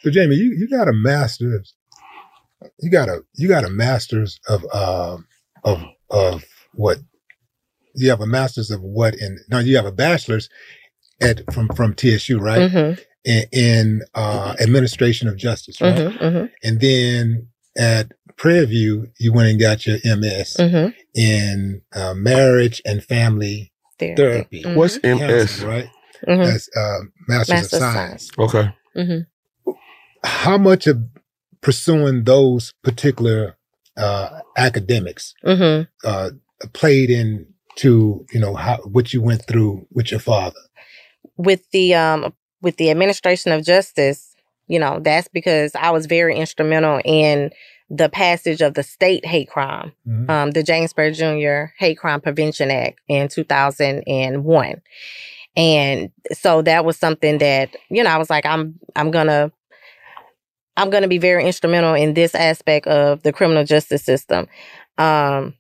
[0.02, 1.76] So Jamie, you, you got a master's.
[2.80, 5.18] You got a you got a master's of uh,
[5.64, 6.44] of of
[6.74, 6.98] what?
[7.96, 9.16] You have a master's of what?
[9.16, 10.50] In no, you have a bachelor's
[11.22, 12.72] at from from TSU, right?
[12.72, 13.00] Mhm.
[13.24, 15.96] In, in uh, administration of justice, right?
[15.96, 16.52] Mhm, mhm.
[16.64, 17.48] And then
[17.78, 20.94] at Prairie View, you went and got your MS Mhm.
[21.14, 24.16] in uh, marriage and family Therapy.
[24.16, 24.64] therapy.
[24.64, 24.76] Mhm.
[24.76, 25.64] What's Counseling, MS?
[25.64, 25.90] right?
[26.28, 26.46] Mhm.
[26.46, 28.30] That's uh, master's, Master of of science.
[28.40, 28.70] Okay.
[30.24, 30.98] how much of
[31.62, 33.58] pursuing those particular
[33.98, 36.30] uh, academics hmm uh,
[36.74, 40.60] played into you know how what you went through with your father?
[41.38, 44.36] with the um with the administration of justice,
[44.68, 47.52] you know, that's because I was very instrumental in
[47.90, 50.30] the passage of the state hate crime, Mhm.
[50.30, 51.74] um, the Jr.
[51.78, 54.82] Hate Crime Prevention Act in 2001.
[55.58, 59.52] And so that was something that, you know, I was like, I'm I'm gonna
[60.78, 64.48] I'm gonna be very instrumental in this aspect of the criminal justice system.
[64.98, 65.56] Um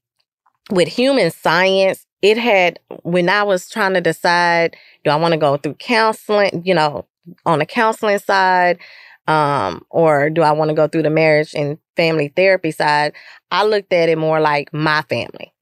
[0.71, 5.37] with human science, it had when I was trying to decide, do I want to
[5.37, 7.05] go through counseling, you know,
[7.45, 8.77] on the counseling side,
[9.27, 13.13] um, or do I want to go through the marriage and family therapy side?
[13.51, 15.53] I looked at it more like my family,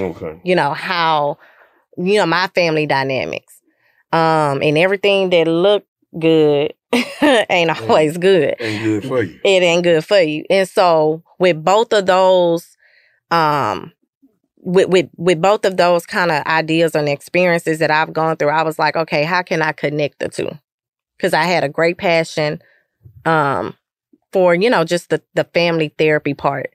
[0.00, 0.40] Okay.
[0.44, 1.38] you know, how,
[1.96, 3.60] you know, my family dynamics.
[4.12, 5.88] Um, and everything that looked
[6.18, 6.74] good
[7.50, 9.40] ain't always good Ain't good for you.
[9.44, 10.44] it ain't good for you.
[10.50, 12.76] And so with both of those,
[13.30, 13.92] um,
[14.58, 18.50] with with with both of those kind of ideas and experiences that I've gone through,
[18.50, 20.50] I was like, okay, how can I connect the two?
[21.16, 22.62] Because I had a great passion,
[23.24, 23.76] um,
[24.32, 26.72] for you know just the the family therapy part,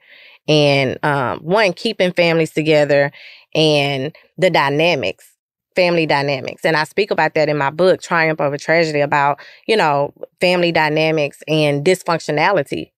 [0.47, 3.12] and um, one keeping families together
[3.55, 5.32] and the dynamics
[5.79, 6.65] family dynamics.
[6.65, 10.73] And I speak about that in my book, Triumph Over Tragedy, about, you know, family
[10.73, 12.91] dynamics and dysfunctionality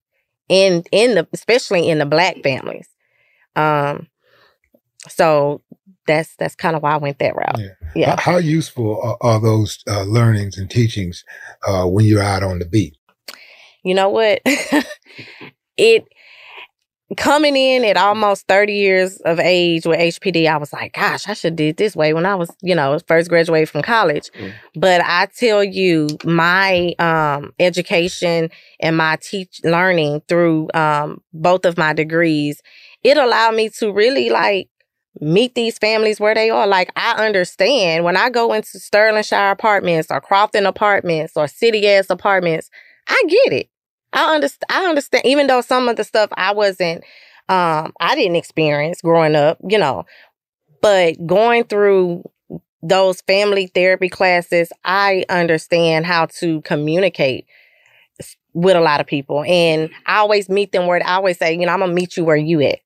[0.50, 2.90] in in the especially in the black families.
[3.56, 4.08] Um
[5.08, 5.62] so
[6.08, 7.60] that's that's kind of why I went that route.
[7.60, 7.68] Yeah.
[7.96, 8.16] Yeah.
[8.20, 11.24] How, how useful are, are those uh, learnings and teachings
[11.68, 12.98] uh, when you're out on the beat?
[13.84, 14.42] You know what?
[15.78, 16.08] it
[17.18, 21.34] coming in at almost 30 years of age with HPD, I was like, gosh, I
[21.34, 24.30] should did this way when I was, you know, first graduated from college.
[24.76, 31.78] But I tell you, my um education and my teach learning through um both of
[31.78, 32.62] my degrees,
[33.04, 34.70] it allowed me to really like
[35.20, 36.68] meet these families where they are.
[36.68, 42.10] Like I understand when I go into Sterlingshire apartments or Crofton apartments or city ass
[42.10, 42.70] apartments,
[43.08, 43.71] I get it.
[44.14, 44.66] I understand.
[44.70, 45.26] I understand.
[45.26, 47.04] Even though some of the stuff I wasn't,
[47.50, 50.06] um, I didn't experience growing up, you know,
[50.82, 52.24] but going through
[52.84, 57.46] those family therapy classes, I understand how to communicate
[58.54, 61.66] with a lot of people, and I always meet them where I always say, you
[61.66, 62.80] know, I'm gonna meet you where you at.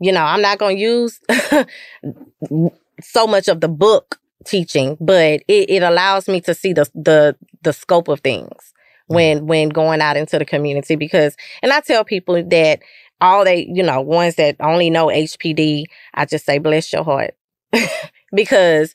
[0.00, 1.20] You know, I'm not gonna use
[3.02, 7.36] so much of the book teaching, but it, it allows me to see the the
[7.62, 8.73] the scope of things
[9.06, 12.80] when when going out into the community because and I tell people that
[13.20, 17.34] all they, you know, ones that only know HPD, I just say bless your heart.
[18.34, 18.94] because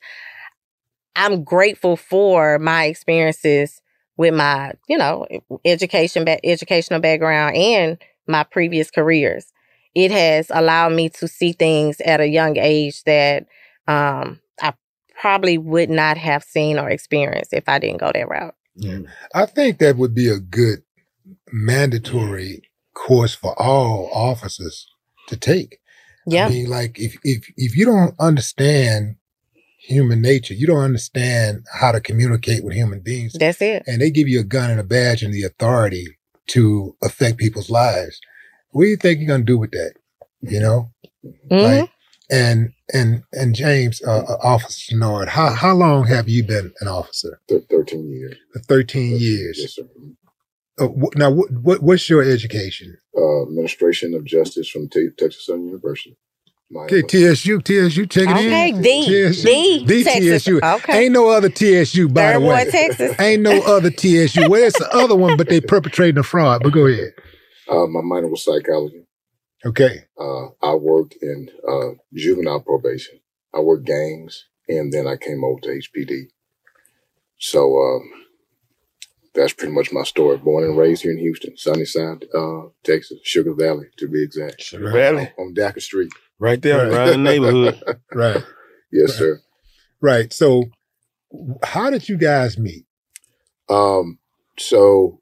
[1.16, 3.82] I'm grateful for my experiences
[4.18, 5.26] with my, you know,
[5.66, 9.52] education ba- educational background and my previous careers.
[9.96, 13.48] It has allowed me to see things at a young age that
[13.88, 14.74] um I
[15.20, 18.56] probably would not have seen or experienced if I didn't go that route.
[18.80, 19.00] Yeah.
[19.34, 20.84] I think that would be a good
[21.52, 22.62] mandatory
[22.94, 24.88] course for all officers
[25.28, 25.80] to take.
[26.26, 26.46] Yeah.
[26.48, 29.16] I mean, like if if if you don't understand
[29.80, 33.34] human nature, you don't understand how to communicate with human beings.
[33.34, 33.84] That's it.
[33.88, 36.18] And they give you a gun and a badge and the authority
[36.48, 38.20] to affect people's lives.
[38.72, 39.94] What do you think you're gonna do with that?
[40.42, 40.92] You know?
[41.52, 41.82] Mhm.
[41.82, 41.90] Like,
[42.32, 46.88] and and and James, uh, uh, Officer Nord, how how long have you been an
[46.88, 47.40] officer?
[47.70, 48.36] Thirteen years.
[48.54, 49.60] For Thirteen years.
[49.62, 49.84] Yes, sir.
[50.80, 52.98] Uh, wh- now, what, what what's your education?
[53.18, 56.18] Uh, Administration of Justice from Te- Texas Southern University.
[56.76, 58.82] Okay, TSU, TSU, check it Okay, in.
[58.82, 60.44] D, TSU, D, D Texas.
[60.44, 60.60] TSU.
[60.64, 61.06] Okay.
[61.06, 62.46] Ain't no other TSU, by Third the way.
[62.48, 63.16] Ward, Texas.
[63.20, 64.48] Ain't no other TSU.
[64.50, 66.62] Where's the other one, but they perpetrating a fraud?
[66.64, 67.14] But go ahead.
[67.68, 69.02] Uh, my minor was psychology.
[69.66, 70.06] Okay.
[70.20, 73.20] Uh, I worked in uh, juvenile probation.
[73.54, 76.28] I worked gangs, and then I came over to HPD.
[77.38, 78.10] So um,
[79.34, 80.38] that's pretty much my story.
[80.38, 84.62] Born and raised here in Houston, Sunnyside, uh, Texas, Sugar Valley to be exact.
[84.62, 85.30] Sugar Valley.
[85.38, 86.12] on, on Dacker Street.
[86.40, 86.94] Right there Right.
[86.94, 87.82] around the neighborhood.
[88.14, 88.44] Right.
[88.92, 89.40] Yes, sir.
[90.02, 90.32] Right.
[90.34, 90.64] So,
[91.64, 92.86] how did you guys meet?
[93.70, 94.18] Um,
[94.58, 95.22] so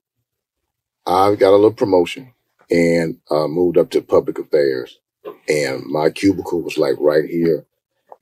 [1.05, 2.33] I got a little promotion
[2.69, 4.99] and uh, moved up to public affairs.
[5.47, 7.65] And my cubicle was like right here,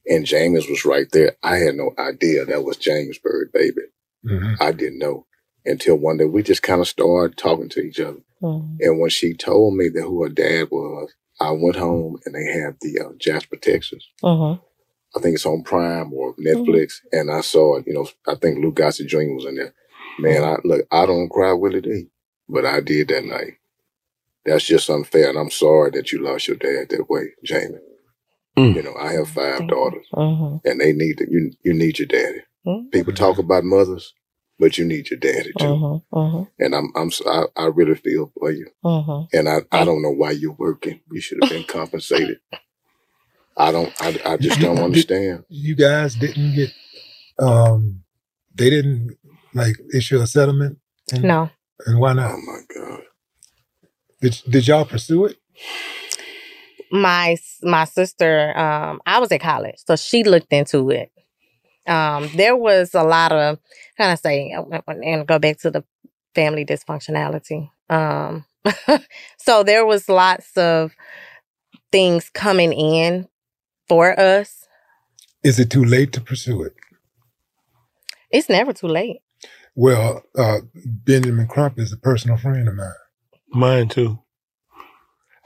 [0.07, 1.35] and James was right there.
[1.43, 3.81] I had no idea that was James Byrd, baby.
[4.25, 4.53] Mm-hmm.
[4.61, 5.25] I didn't know
[5.65, 8.19] until one day we just kind of started talking to each other.
[8.79, 12.45] And when she told me that who her dad was, I went home and they
[12.45, 14.07] had the uh, Jasper, Texas.
[14.23, 14.61] Mm-hmm.
[15.17, 17.87] I think it's on Prime or Netflix, and I saw it.
[17.87, 19.33] You know, I think Louis Gossett Jr.
[19.33, 19.73] was in there.
[20.19, 22.07] Man, I look, I don't cry Willie D,
[22.49, 23.57] but I did that night.
[24.45, 27.79] That's just unfair, and I'm sorry that you lost your dad that way, Jamie.
[28.57, 28.75] Mm.
[28.75, 30.67] You know, I have five daughters, Mm-hmm.
[30.67, 31.51] and they need to, you.
[31.63, 32.41] You need your daddy.
[32.91, 34.13] People talk about mothers,
[34.59, 35.65] but you need your daddy too.
[35.65, 36.17] Mm-hmm.
[36.17, 36.43] Mm-hmm.
[36.63, 38.67] And I'm, I'm, I, I really feel for you.
[38.83, 39.37] Mm-hmm.
[39.37, 40.99] And I, I don't know why you're working.
[41.11, 42.39] You should have been compensated.
[43.57, 45.43] I don't, I, I just don't understand.
[45.49, 46.71] You guys didn't get,
[47.39, 48.01] um,
[48.53, 49.17] they didn't
[49.53, 50.77] like issue a settlement.
[51.13, 51.49] And, No.
[51.85, 52.31] And why not?
[52.31, 53.01] Oh my God.
[54.21, 55.37] Did Did y'all pursue it?
[56.91, 61.11] my my sister um i was at college so she looked into it
[61.87, 63.59] um there was a lot of
[63.97, 64.51] kind of say
[65.03, 65.83] and go back to the
[66.35, 68.45] family dysfunctionality um
[69.37, 70.95] so there was lots of
[71.91, 73.27] things coming in
[73.87, 74.67] for us
[75.43, 76.73] Is it too late to pursue it?
[78.31, 79.21] it's never too late
[79.75, 82.93] Well, uh, Benjamin Crump is a personal friend of mine.
[83.55, 84.19] Mine too.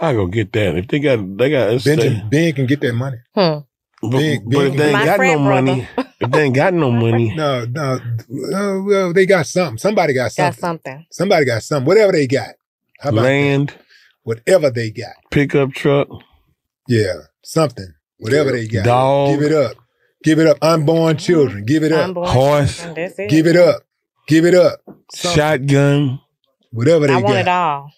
[0.01, 0.76] I go get that.
[0.78, 1.68] If they got, they got.
[1.74, 3.18] it's- Benjamin, Ben can get that money.
[3.36, 3.60] Hmm.
[4.01, 5.88] But, Big- but if big- they ain't My got no friend money,
[6.22, 7.93] if they ain't got no money, No, no.
[7.95, 9.78] Uh, well, they got something.
[9.78, 10.62] Somebody got got something.
[10.62, 11.86] something Somebody got something.
[11.86, 12.55] Whatever they got.
[13.01, 13.28] How about that?
[13.28, 13.74] land,
[14.24, 15.16] Whatever they got.
[15.32, 16.07] pickup truck,
[16.88, 17.93] Yeah, something.
[18.20, 18.86] Whatever they got.
[18.86, 19.32] Dog.
[19.39, 19.76] Give it up.
[20.24, 20.57] Give it up.
[20.62, 21.66] Unborn children.
[21.66, 22.05] Give it up.
[22.10, 22.78] Unborn Horse.
[22.84, 23.84] children, that's it Give it up.
[24.28, 24.80] Give it up.
[25.14, 25.38] Something.
[25.38, 26.22] shotgun.
[26.72, 27.39] Whatever they i want got.
[27.41, 27.91] it all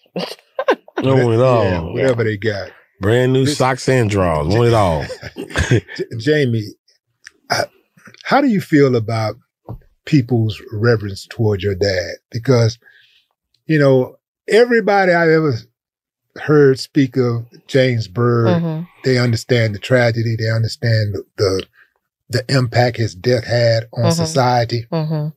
[0.98, 1.64] I want it all.
[1.64, 2.70] Yeah, whatever they got.
[3.00, 4.46] Brand new socks and drawers.
[4.54, 5.04] Want it all.
[6.18, 6.62] Jamie,
[7.50, 7.64] I,
[8.24, 9.34] how do you feel about
[10.04, 12.12] people's reverence toward your dad?
[12.30, 12.78] Because,
[13.66, 14.16] you know,
[14.48, 15.54] everybody I've ever
[16.40, 18.86] heard speak of James Byrd, Mhm.
[19.04, 21.66] they understand the tragedy, they understand the the,
[22.28, 24.16] the impact his death had on Mhm.
[24.16, 24.86] society.
[24.92, 25.28] mm-hmm.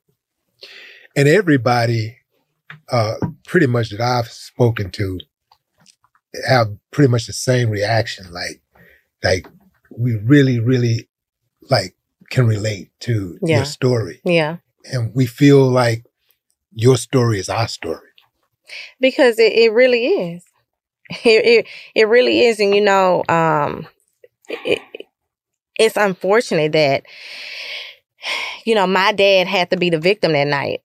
[1.17, 2.17] And everybody,
[2.91, 5.19] uh, pretty much that I've spoken to,
[6.47, 8.31] have pretty much the same reaction.
[8.31, 8.61] Like,
[9.23, 9.47] like
[9.89, 11.09] we really, really,
[11.69, 11.95] like
[12.29, 13.57] can relate to Yeah.
[13.57, 14.57] your story, yeah
[14.91, 16.03] and we feel like
[16.73, 18.09] your story is our story.
[18.99, 20.43] because it, it really is
[21.23, 23.87] it, it it really is and you know um
[24.49, 24.79] it,
[25.79, 27.03] it's unfortunate that
[28.65, 30.81] you know my dad had to be the victim that night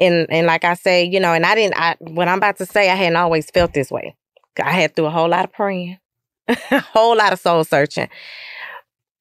[0.00, 2.66] and and like i say you know and i didn't i what i'm about to
[2.66, 4.14] say i hadn't always felt this way
[4.62, 5.98] i had to do a whole lot of praying
[6.48, 8.08] a whole lot of soul searching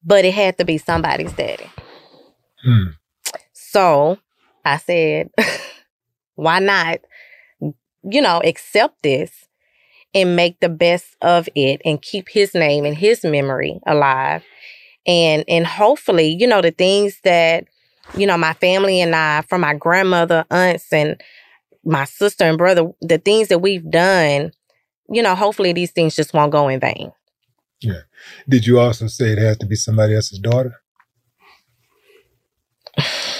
[0.03, 1.69] but it had to be somebody's daddy
[2.63, 2.91] Hmm.
[3.53, 4.17] so
[4.65, 5.29] I said,
[6.35, 6.99] why not,
[8.03, 9.31] you know, accept this
[10.13, 14.43] and make the best of it and keep his name and his memory alive.
[15.05, 17.65] And and hopefully, you know, the things that,
[18.13, 21.21] you know, my family and I, from my grandmother, aunts, and
[21.83, 24.51] my sister and brother, the things that we've done,
[25.09, 27.11] you know, hopefully these things just won't go in vain.
[27.81, 28.01] Yeah.
[28.49, 30.75] Did you also say it has to be somebody else's daughter?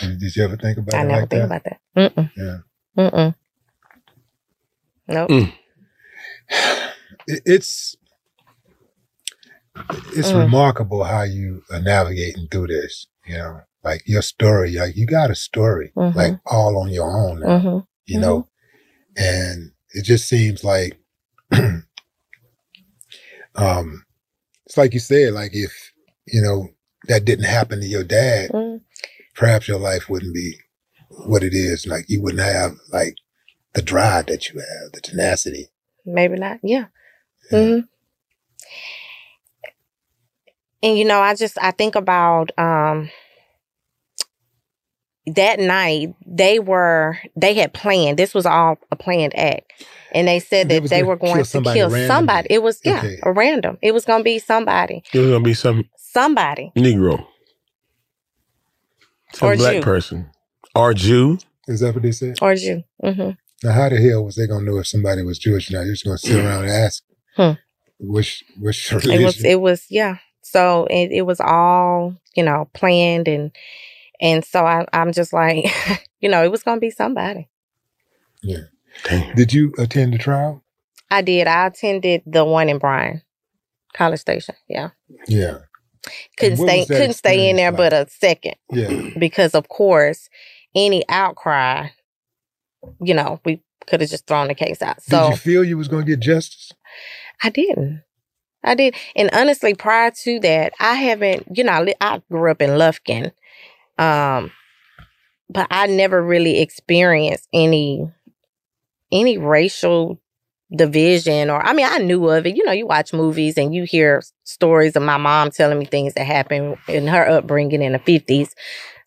[0.02, 0.98] Did did you ever think about that?
[0.98, 1.46] I it never like think that?
[1.46, 1.80] about that.
[1.98, 2.32] Mm-mm.
[2.38, 2.58] Yeah.
[2.98, 3.36] Mm-mm.
[5.08, 5.30] Nope.
[7.28, 7.96] It- it's
[10.16, 10.46] it's Mm.
[10.46, 13.08] remarkable how you are navigating through this.
[13.26, 16.16] You know, like your story, like you got a story, Mhm.
[16.16, 17.60] like all on your own now.
[17.60, 17.88] Mhm.
[18.08, 18.50] You know,
[19.18, 21.00] and it just seems like,
[23.56, 24.06] um,
[24.66, 25.94] it's like you said, like if
[26.28, 26.70] you know
[27.08, 28.82] that didn't happen to your dad, Mm.
[29.36, 30.58] perhaps your life wouldn't be
[31.28, 31.86] what it is.
[31.88, 33.16] Like you wouldn't have like
[33.74, 35.70] the drive that you have, the tenacity.
[36.06, 36.60] Maybe not.
[36.64, 36.86] Yeah.
[37.52, 37.82] hmm
[40.84, 43.10] And you know, I just I think about um
[45.28, 49.72] that night they were they had planned this was all a planned act
[50.14, 52.08] and they said that they were going kill to kill randomly.
[52.08, 53.18] somebody it was yeah Okay.
[53.24, 57.26] a random it was going to be somebody it was gonna be some somebody Negro,
[59.34, 59.82] some Or black Jew.
[59.82, 60.30] person,
[60.76, 61.40] or Jew.
[61.68, 62.38] Is that what they said?
[62.42, 63.32] or you hmm
[63.64, 65.86] Now, how the hell was they gonna know if somebody was Jewish or not?
[65.86, 67.04] You're just gonna sit around and ask
[67.36, 67.52] Hmm.
[68.00, 73.28] which which it was it was yeah so it, it was all you know planned
[73.28, 73.52] and
[74.22, 75.66] and so I, i'm just like
[76.20, 77.50] you know it was going to be somebody
[78.44, 78.60] yeah.
[79.36, 80.64] Did you attend the trial?
[81.12, 83.22] i did i attended the one in bryan
[83.94, 84.90] college station yeah
[85.28, 85.60] Yeah.
[86.38, 89.10] couldn't stay couldn't stay in there experience but a second Yeah.
[89.20, 90.30] because of course
[90.76, 91.90] any outcry
[93.02, 95.78] you know we could have just thrown the case out so Did you feel you
[95.78, 96.72] was gonna get justice?
[97.44, 98.02] I didn't.
[98.64, 98.96] I did.
[99.16, 103.32] And honestly, prior to that, I haven't, you know, I I grew up in Lufkin.
[103.98, 104.52] Um,
[105.50, 108.10] but I never really experienced any
[109.12, 110.20] any racial
[110.76, 112.56] division or I mean, I knew of it.
[112.56, 116.14] You know, you watch movies and you hear stories of my mom telling me things
[116.16, 118.54] that happened in her upbringing in the 50s.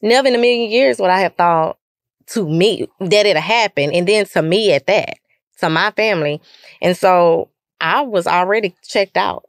[0.03, 1.78] Never in a million years would I have thought
[2.28, 5.14] to me that it happened and then to me at that,
[5.59, 6.41] to my family.
[6.80, 9.45] And so I was already checked out.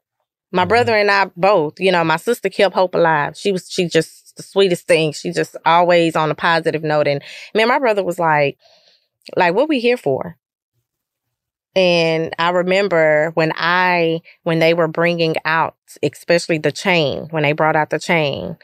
[0.52, 3.38] My brother and I both, you know, my sister kept hope alive.
[3.38, 5.12] She was, she just the sweetest thing.
[5.12, 7.08] She just always on a positive note.
[7.08, 7.22] And
[7.54, 8.58] man, my brother was like,
[9.36, 10.38] like, what we here for?
[11.76, 17.52] And I remember when I, when they were bringing out, especially the chain, when they
[17.52, 18.58] brought out the chain,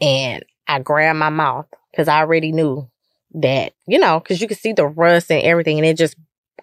[0.00, 2.88] and I grabbed my mouth because I already knew
[3.34, 5.78] that, you know, because you could see the rust and everything.
[5.78, 6.16] And it just,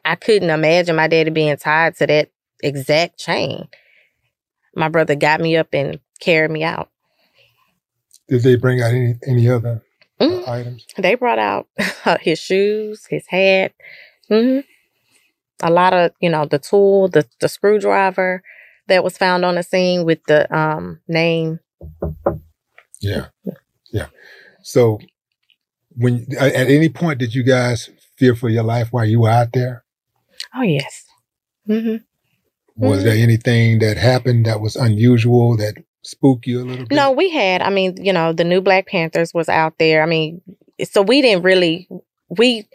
[0.03, 2.29] I couldn't imagine my daddy being tied to that
[2.61, 3.67] exact chain.
[4.75, 6.89] My brother got me up and carried me out.
[8.27, 9.83] Did they bring out any any other
[10.19, 10.47] Mhm.
[10.47, 10.85] uh, items?
[10.97, 11.67] They brought out
[12.21, 13.73] his shoes, his hat,
[14.29, 14.59] hmm
[15.63, 18.43] a lot of, you know, the tool, the, the screwdriver
[18.87, 21.59] that was found on the scene with the um, name.
[22.99, 23.27] Yeah.
[23.91, 24.07] Yeah.
[24.61, 24.99] So
[25.95, 29.53] when at any point did you guys fear for your life while you were out
[29.53, 29.85] there?
[30.53, 31.05] Oh, yes.
[31.67, 31.97] Mm-hmm.
[32.77, 35.75] Was there anything that happened that was unusual that
[36.05, 36.95] spooked you a little bit?
[36.95, 37.61] No, we had.
[37.61, 40.03] I mean, you know, the new Black Panthers was out there.
[40.03, 40.41] I mean,
[40.83, 41.87] so we didn't really
[42.29, 42.67] we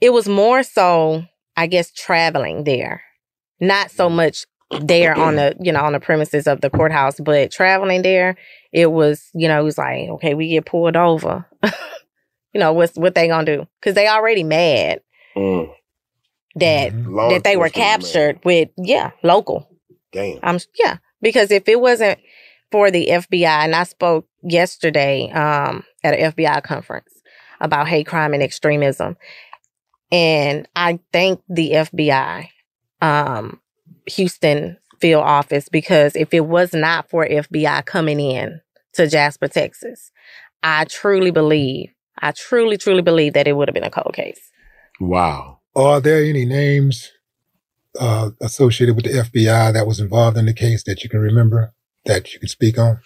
[0.00, 1.24] it was more so,
[1.56, 3.02] I guess, traveling there.
[3.60, 4.46] Not so much
[4.80, 8.36] there on the, you know, on the premises of the courthouse, but traveling there,
[8.72, 11.46] it was, you know, it was like, okay, we get pulled over.
[12.52, 13.66] you know, what's what they gonna do?
[13.80, 15.00] Because they already mad
[16.54, 17.72] that Law that they were mad.
[17.72, 19.68] captured with yeah, local.
[20.12, 20.38] Damn.
[20.42, 22.18] Um, yeah, because if it wasn't
[22.70, 27.12] for the FBI, and I spoke yesterday um, at an FBI conference
[27.60, 29.16] about hate crime and extremism,
[30.10, 32.48] and I thank the FBI,
[33.00, 33.60] um,
[34.06, 38.60] Houston field office, because if it was not for FBI coming in
[38.94, 40.10] to Jasper, Texas,
[40.62, 44.50] I truly believe, I truly, truly believe that it would have been a cold case.
[45.00, 45.60] Wow.
[45.76, 47.12] Are there any names
[48.00, 51.72] uh, associated with the FBI that was involved in the case that you can remember
[52.04, 53.00] that you can speak on?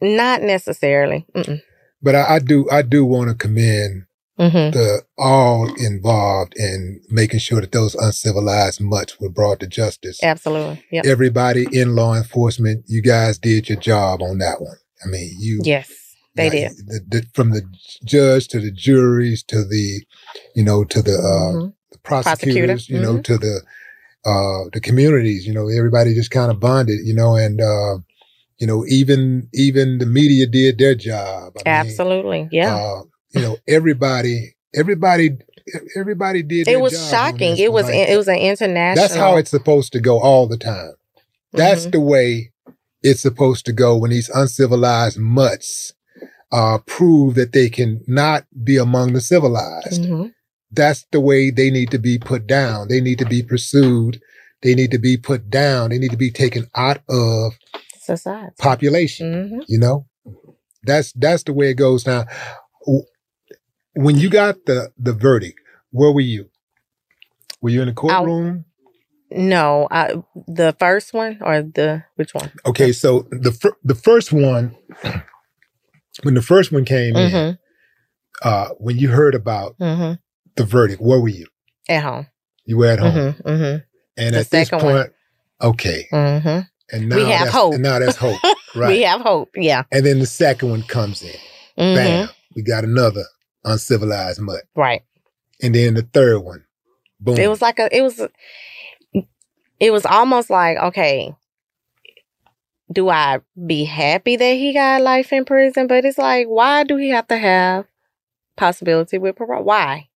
[0.00, 1.26] Not necessarily.
[1.34, 1.62] Mm-mm.
[2.02, 4.04] But I, I do I do want to commend
[4.38, 4.72] Mhm.
[4.72, 10.18] the all involved in making sure that those uncivilized mutts were brought to justice.
[10.24, 10.84] Absolutely.
[10.90, 11.06] Yep.
[11.06, 14.76] Everybody in law enforcement, you guys did your job on that one.
[15.04, 15.88] I mean, you Yes,
[16.34, 16.72] they did.
[16.78, 17.62] the, the, from the
[18.04, 20.04] judge to the juries to the,
[20.56, 21.74] you know, to the, uh, Mhm.
[21.92, 22.92] the prosecutors, Prosecutor.
[22.92, 23.24] you know, Mhm.
[23.24, 23.62] to the,
[24.24, 27.96] uh, the communities, you know, everybody just kind of bonded, you know, and, uh,
[28.58, 31.52] you know, even, even the media did their job.
[31.56, 32.48] I mean, Absolutely.
[32.52, 32.74] Yeah.
[32.76, 33.02] uh,
[33.32, 35.30] you know, everybody, everybody,
[35.96, 36.62] everybody did.
[36.62, 37.56] it their was job shocking.
[37.58, 39.02] It was Like, it was an international.
[39.08, 40.92] that's how it's supposed to go all the time.
[41.52, 41.92] That's Mhm.
[41.92, 42.52] the way
[43.02, 45.92] it's supposed to go when these uncivilized mutts
[46.52, 50.02] uh, prove that they can not be among the civilized.
[50.02, 50.32] Mhm.
[50.74, 52.88] That's the way they need to be put down.
[52.88, 54.20] They need to be pursued.
[54.62, 55.90] They need to be put down.
[55.90, 57.52] They need to be taken out of
[58.00, 58.54] society.
[58.58, 59.32] population.
[59.32, 59.60] Mm-hmm.
[59.68, 60.06] You know,
[60.82, 62.24] that's that's the way it goes now.
[63.94, 65.60] When you got the the verdict,
[65.90, 66.48] where were you?
[67.60, 68.64] Were you in the courtroom?
[69.30, 70.14] No, I,
[70.46, 72.52] the first one or the which one?
[72.66, 74.76] Okay, so the fir- the first one,
[76.22, 77.58] when the first one came in, Mhm.
[78.42, 80.18] uh, when you heard about Mhm.
[80.56, 81.46] The verdict, where were you?
[81.88, 82.26] At home.
[82.64, 83.48] You were at home, Mm-hmm.
[83.48, 83.76] Mm-hmm.
[84.16, 84.80] and the at this one.
[84.80, 85.12] point,
[85.60, 86.60] okay, Mm-hmm.
[86.92, 87.74] And now we have that's, hope.
[87.74, 88.38] And now that's hope.
[88.76, 88.88] Right.
[88.88, 89.50] we have hope.
[89.54, 89.84] Yeah.
[89.92, 91.30] And then the second one comes in.
[91.78, 91.94] Mhm.
[91.94, 92.28] Bam.
[92.56, 93.22] We got another
[93.64, 94.62] uncivilized mutt.
[94.74, 95.02] Right.
[95.62, 96.64] And then the third one.
[97.20, 97.36] Boom.
[97.38, 97.88] It was like a.
[97.96, 98.20] It was.
[99.80, 101.34] It was almost like okay.
[102.92, 105.86] Do I be happy that he got life in prison?
[105.86, 107.86] But it's like, why do he have to have
[108.56, 109.62] possibility with parole?
[109.64, 110.08] Why?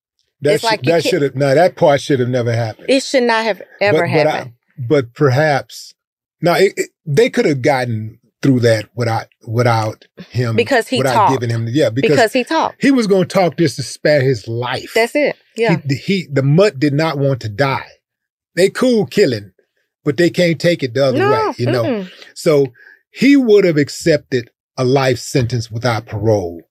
[0.43, 2.87] That sh- like that should have no, that part should have never happened.
[2.89, 4.53] It should not have ever but, but, I- happened.
[4.89, 5.95] but perhaps
[6.41, 6.57] now
[7.07, 11.33] they could have gotten through that without without him Because he without talked.
[11.41, 12.81] giving him yeah because, because he talked.
[12.81, 14.93] he was going to talk just to spare his life.
[14.95, 15.37] That's it.
[15.57, 15.79] Yeah.
[15.89, 17.89] He, he the mutt did not want to die.
[18.55, 19.51] They cool killing,
[20.05, 21.83] but they can't take it the other No, way, you know.
[21.85, 22.11] mm-mm.
[22.35, 22.67] So
[23.11, 26.63] he would have accepted a life sentence without parole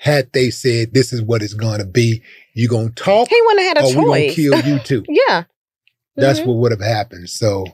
[0.00, 2.22] had they said, "This is what it's going to be.
[2.54, 5.44] You gonna talk, He wouldn't have had a or we gonna kill you too." yeah.
[6.16, 6.46] That's Mhm.
[6.46, 7.28] what would have happened.
[7.30, 7.66] So,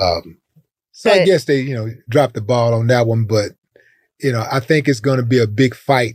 [0.00, 0.38] um,
[0.92, 3.24] so I guess they, you know, dropped the ball on that one.
[3.24, 3.52] But
[4.20, 6.14] you know, I think it's going to be a big fight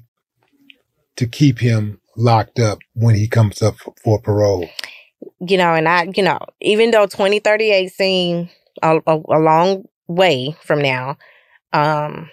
[1.18, 4.70] to keep him locked up when he comes up for, for parole.
[5.40, 8.50] you know, and I, you know, even though 2038 seems
[8.84, 11.18] a, a, a long way from now,
[11.74, 12.30] um,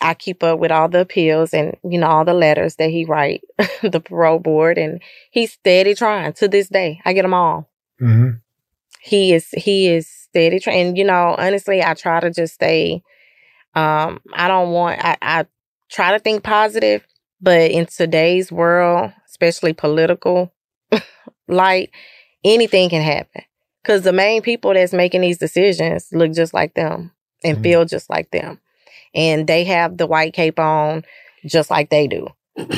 [0.00, 3.04] I keep up with all the appeals and, you know, all the letters that he
[3.04, 3.42] write,
[3.82, 7.00] the parole board, and he's steady trying to this day.
[7.04, 7.68] I get them all.
[8.00, 8.36] Mm-hmm.
[9.00, 10.88] He is, he is steady trying.
[10.88, 13.02] And, you know, honestly, I try to just stay,
[13.74, 15.46] um, I don't want, I, I
[15.90, 17.06] try to think positive,
[17.40, 20.52] but in today's world, especially political
[21.48, 21.90] light,
[22.44, 23.42] anything can happen.
[23.82, 27.12] Because the main people that's making these decisions look just like them
[27.44, 28.60] and feel just like them.
[29.14, 31.04] And they have the white cape on
[31.46, 32.28] just like they do,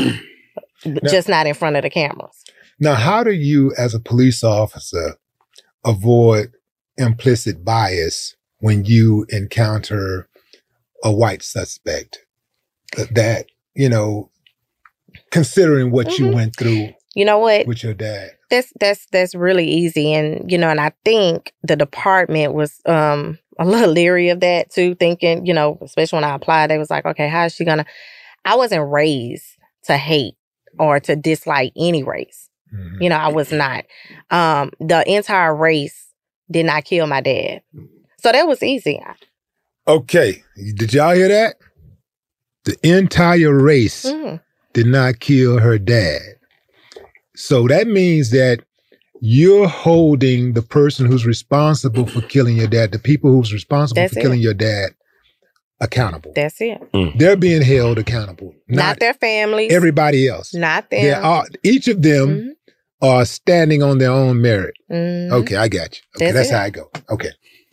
[1.08, 2.44] just not in front of the cameras.
[2.78, 5.16] Now, how do you, as a police officer,
[5.84, 6.52] avoid
[6.96, 10.28] implicit bias when you encounter
[11.04, 12.18] a white suspect?
[13.12, 14.30] That- you know,
[15.30, 16.34] considering what you Mhm.
[16.34, 17.66] went through You know what?
[17.66, 18.30] with your dad.
[18.50, 23.38] that's that's that's really easy and you know and i think the department was um
[23.60, 26.90] a little leery of that too thinking you know especially when i applied they was
[26.90, 27.84] like okay how is she gonna
[28.44, 29.46] i wasn't raised
[29.84, 30.34] to hate
[30.78, 32.48] or to dislike any race
[33.00, 33.84] you know i was not
[34.30, 36.08] um the entire race
[36.50, 37.62] did not kill my dad
[38.18, 39.00] so that was easy
[39.88, 40.44] Okay,
[40.74, 41.56] did y'all hear that?
[42.64, 44.40] The entire race Mhm.
[44.72, 46.20] did not kill her dad.
[47.34, 48.60] So that means that
[49.20, 54.14] you're holding the person who's responsible for killing your dad, the people who's responsible That's
[54.14, 54.22] for it.
[54.22, 54.90] killing your dad,
[55.80, 56.32] accountable.
[56.34, 56.78] that's it
[57.16, 60.54] They're being held accountable, not, not, their families everybody else.
[60.54, 62.54] not them They are each of them
[63.02, 64.74] are standing on their own merit.
[64.90, 65.32] Mhm.
[65.32, 66.02] Okay, I got you.
[66.16, 66.90] Okay, That's that's, how I go.
[67.08, 67.30] Okay,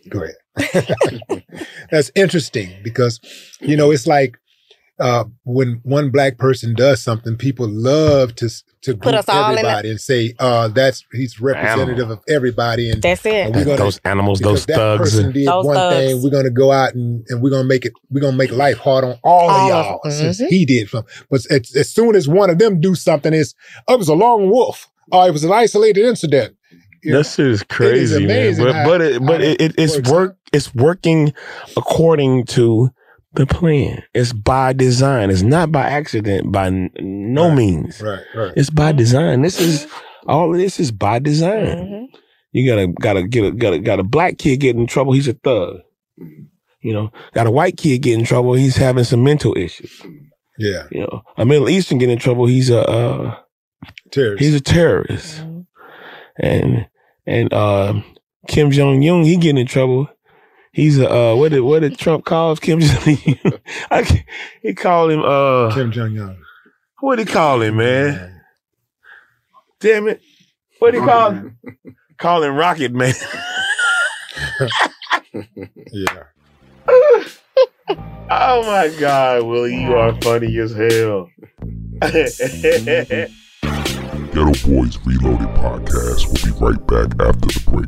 [0.10, 1.44] go ahead.
[1.92, 3.20] that's interesting because
[3.60, 4.38] you know it's like
[5.00, 8.50] uh, when one black person does something, people love to
[8.82, 12.90] to Put group us all in everybody and say, "Uh, that's he's representative of everybody."
[12.90, 13.34] And That's it.
[13.48, 15.00] and we're gonna- those animals, those that thugs.
[15.12, 15.96] person did Those one thugs.
[16.14, 16.24] thing.
[16.24, 17.94] We're gonna go out and, and we're gonna make it.
[18.10, 20.12] We're gonna make life hard on all, All of of y'all them.
[20.12, 20.48] since Mhm.
[20.48, 21.14] he did something.
[21.30, 23.54] But as, as soon as one of them do something, it's
[23.88, 24.88] oh, it was a lone wolf.
[25.12, 26.56] Oh, it was an isolated incident.
[27.04, 28.38] You know, That shit is crazy, man.
[28.38, 30.38] amazing But how- but it, but it, it, it's works work.
[30.54, 31.34] It's working
[31.76, 32.90] according to
[33.34, 34.04] the plan.
[34.14, 35.30] It's by design.
[35.30, 36.52] It's not by accident.
[36.52, 38.02] By n- no means.
[38.02, 38.54] Right, right.
[38.56, 39.42] It's by design.
[39.42, 39.88] This is
[40.28, 42.10] all of this is by design.
[42.52, 45.14] You gotta gotta get a got a got a black kid get in trouble.
[45.14, 45.82] He's a thug.
[46.82, 48.54] You know, got a white kid get in trouble.
[48.54, 50.02] He's having some mental issues.
[50.60, 52.48] Yeah, You know, a Middle Eastern get in trouble.
[52.48, 53.38] He's a uh,
[54.12, 54.44] terrorist.
[54.44, 55.44] he's a terrorist.
[56.40, 56.88] And
[57.28, 58.02] and uh,
[58.48, 60.08] Kim Jong Un he getting in trouble.
[60.78, 63.54] He's a uh, what did what did Trump call Kim Jong Un?
[63.90, 64.24] I
[64.62, 66.38] he called him uh Kim Jong Un.
[67.00, 68.44] what did he call him, man?
[69.80, 70.22] Damn it.
[70.78, 71.58] What did he call him?
[72.20, 73.16] call him Rocket Man.
[75.92, 76.24] yeah.
[78.30, 81.32] oh my God, Willie, you are funny as hell.
[84.32, 86.28] Geto Boys Reloaded podcast.
[86.28, 87.88] We'll be right back after the break.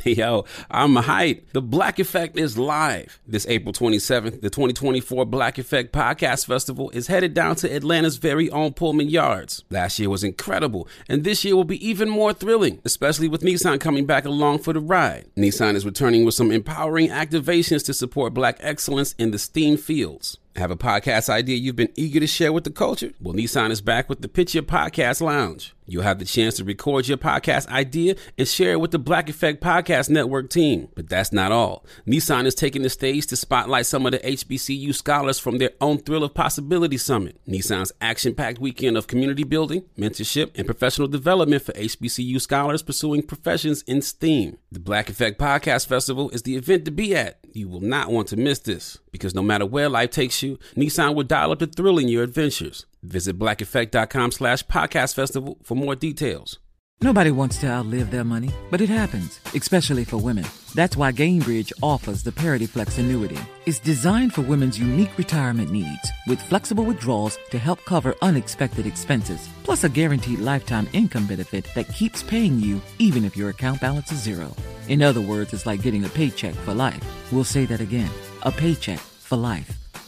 [0.04, 1.52] Yo, I'm hyped.
[1.52, 3.18] The Black Effect is live.
[3.26, 8.50] This April 27th, the 2024 Black Effect Podcast Festival is headed down to Atlanta's very
[8.50, 9.64] own Pullman Yards.
[9.70, 13.80] Last year was incredible, and this year will be even more thrilling, especially with Nissan
[13.80, 15.26] coming back along for the ride.
[15.36, 20.38] Nissan is returning with some empowering activations to support black excellence in the STEAM fields.
[20.56, 23.12] Have a podcast idea you've been eager to share with the culture?
[23.20, 25.74] Well, Nissan is back with the Pitch Your Podcast Lounge.
[25.88, 29.28] You'll have the chance to record your podcast idea and share it with the Black
[29.28, 30.88] Effect Podcast Network team.
[30.96, 31.84] But that's not all.
[32.06, 35.98] Nissan is taking the stage to spotlight some of the HBCU scholars from their own
[35.98, 37.38] Thrill of Possibility Summit.
[37.46, 43.22] Nissan's action packed weekend of community building, mentorship, and professional development for HBCU scholars pursuing
[43.22, 44.58] professions in STEAM.
[44.72, 47.38] The Black Effect Podcast Festival is the event to be at.
[47.52, 50.45] You will not want to miss this because no matter where life takes you,
[50.76, 52.86] Nissan will dial up the thrill in your adventures.
[53.02, 56.58] Visit blackeffect.com slash podcast festival for more details.
[57.02, 60.46] Nobody wants to outlive their money, but it happens, especially for women.
[60.74, 63.38] That's why Gainbridge offers the Parity Flex annuity.
[63.66, 69.46] It's designed for women's unique retirement needs with flexible withdrawals to help cover unexpected expenses,
[69.62, 74.10] plus a guaranteed lifetime income benefit that keeps paying you even if your account balance
[74.10, 74.56] is zero.
[74.88, 77.04] In other words, it's like getting a paycheck for life.
[77.30, 78.10] We'll say that again
[78.42, 79.85] a paycheck for life.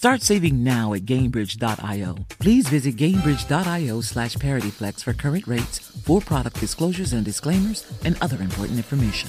[0.00, 2.16] Start saving now at Gainbridge.io.
[2.38, 8.40] Please visit Gainbridge.io slash ParityFlex for current rates, for product disclosures and disclaimers, and other
[8.40, 9.28] important information.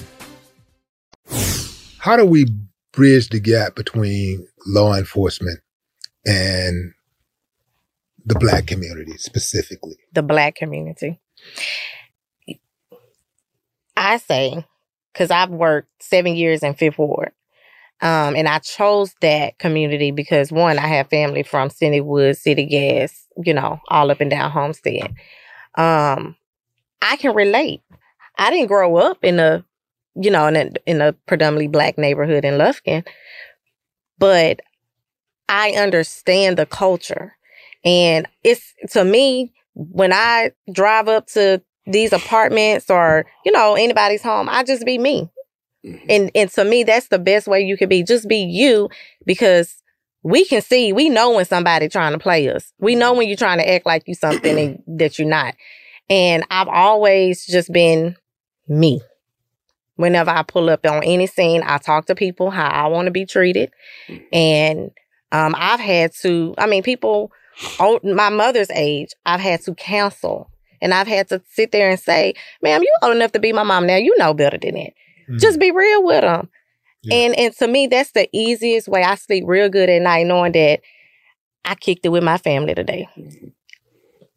[1.98, 2.46] How do we
[2.90, 5.60] bridge the gap between law enforcement
[6.24, 6.94] and
[8.24, 9.98] the black community specifically?
[10.14, 11.20] The black community.
[13.94, 14.64] I say,
[15.12, 17.32] because I've worked seven years in Fifth Ward.
[18.02, 23.26] Um, and I chose that community because one, I have family from Citywood, City Gas,
[23.44, 25.14] you know, all up and down Homestead.
[25.76, 26.36] Um,
[27.00, 27.80] I can relate.
[28.38, 29.64] I didn't grow up in a,
[30.16, 33.06] you know, in a, in a predominantly black neighborhood in Lufkin,
[34.18, 34.60] but
[35.48, 37.36] I understand the culture.
[37.84, 44.22] And it's to me, when I drive up to these apartments or, you know, anybody's
[44.22, 45.28] home, I just be me.
[45.84, 46.06] Mm-hmm.
[46.08, 48.02] And and to me, that's the best way you can be.
[48.02, 48.88] Just be you
[49.26, 49.82] because
[50.22, 52.72] we can see, we know when somebody trying to play us.
[52.78, 53.18] We know mm-hmm.
[53.18, 55.54] when you're trying to act like you something and, that you're not.
[56.08, 58.16] And I've always just been
[58.68, 59.00] me.
[59.96, 63.10] Whenever I pull up on any scene, I talk to people how I want to
[63.10, 63.72] be treated.
[64.08, 64.24] Mm-hmm.
[64.32, 64.90] And
[65.32, 67.32] um, I've had to, I mean, people
[67.78, 71.98] old, my mother's age, I've had to counsel and I've had to sit there and
[71.98, 73.96] say, ma'am, you old enough to be my mom now.
[73.96, 74.92] You know better than that.
[75.32, 75.38] Mm-hmm.
[75.38, 76.50] Just be real with them.
[77.02, 77.14] Yeah.
[77.16, 79.02] And and to me, that's the easiest way.
[79.02, 80.80] I sleep real good at night knowing that
[81.64, 83.08] I kicked it with my family today.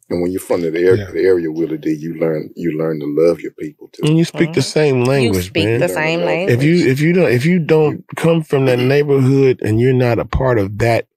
[0.08, 1.10] And when you're from the area, yeah.
[1.10, 4.06] the area Willie D, you learn you learn to love your people too.
[4.06, 4.52] And you speak mm-hmm.
[4.52, 5.36] the same language.
[5.36, 5.80] You speak man.
[5.80, 6.56] the same language.
[6.56, 10.18] If you if you don't if you don't come from that neighborhood and you're not
[10.18, 11.08] a part of that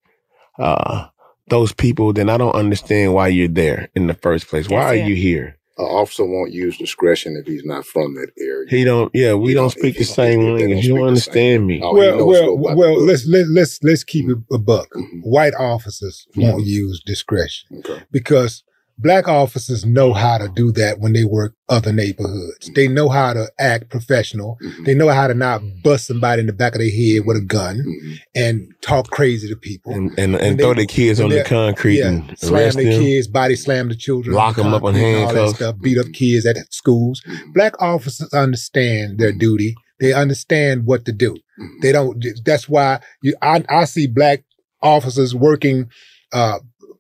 [0.60, 1.08] uh
[1.48, 4.68] those people, then I don't understand why you're there in the first place.
[4.70, 5.59] Why are you here?
[5.80, 8.68] An officer won't use discretion if he's not from that area.
[8.70, 9.10] He don't.
[9.16, 10.86] Yeah, we don't, don't speak the same language.
[10.86, 11.80] You understand me.
[11.82, 13.02] Oh, well, well, well.
[13.02, 14.90] Let's let let's let's keep it a buck.
[14.94, 15.20] Mm-hmm.
[15.22, 18.04] White officers won't use discretion okay.
[18.12, 18.64] because
[19.00, 22.66] black officers know how to do that when they work other neighborhoods.
[22.66, 22.74] Mm-hmm.
[22.74, 24.58] They know how to act professional.
[24.62, 24.84] Mm-hmm.
[24.84, 27.42] They know how to not bust somebody in the back of their head with a
[27.42, 28.14] gun mm-hmm.
[28.36, 32.10] and talk crazy to people and and, and throw their kids on the concrete yeah,
[32.10, 33.02] and slam the them.
[33.02, 36.58] kids, body slam the children, lock them up on handcuffs, stuff, beat up kids at
[36.72, 37.22] schools.
[37.22, 37.52] Mm-hmm.
[37.54, 39.76] Black officers understand their duty.
[40.00, 41.34] They understand what to do.
[41.34, 41.80] Mm-hmm.
[41.82, 42.26] They don't.
[42.46, 44.44] That's why you, I, I see black
[44.82, 45.90] officers working.
[46.32, 46.60] Uh,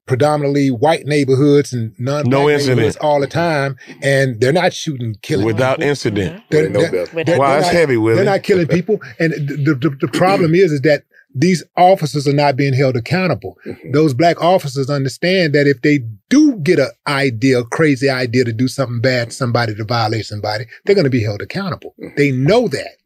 [0.09, 2.77] predominantly white neighborhoods and non No incident.
[2.79, 5.89] neighborhoods all the time, and they're not shooting, killing Without people.
[5.89, 6.43] incident.
[6.49, 8.15] They're, They know they're- they're- Wow, they're it's not- heavy, Willie.
[8.15, 11.03] They're not killing people, and the, the, the problem is, is that
[11.35, 13.55] these officers are not being held accountable.
[13.67, 13.91] Mm-hmm.
[13.91, 15.99] Those black officers understand that if they
[16.29, 20.25] do get an idea, a crazy idea to do something bad to somebody, to violate
[20.25, 21.93] somebody, they're going to be held accountable.
[22.01, 22.15] Mm-hmm.
[22.17, 22.97] They know that.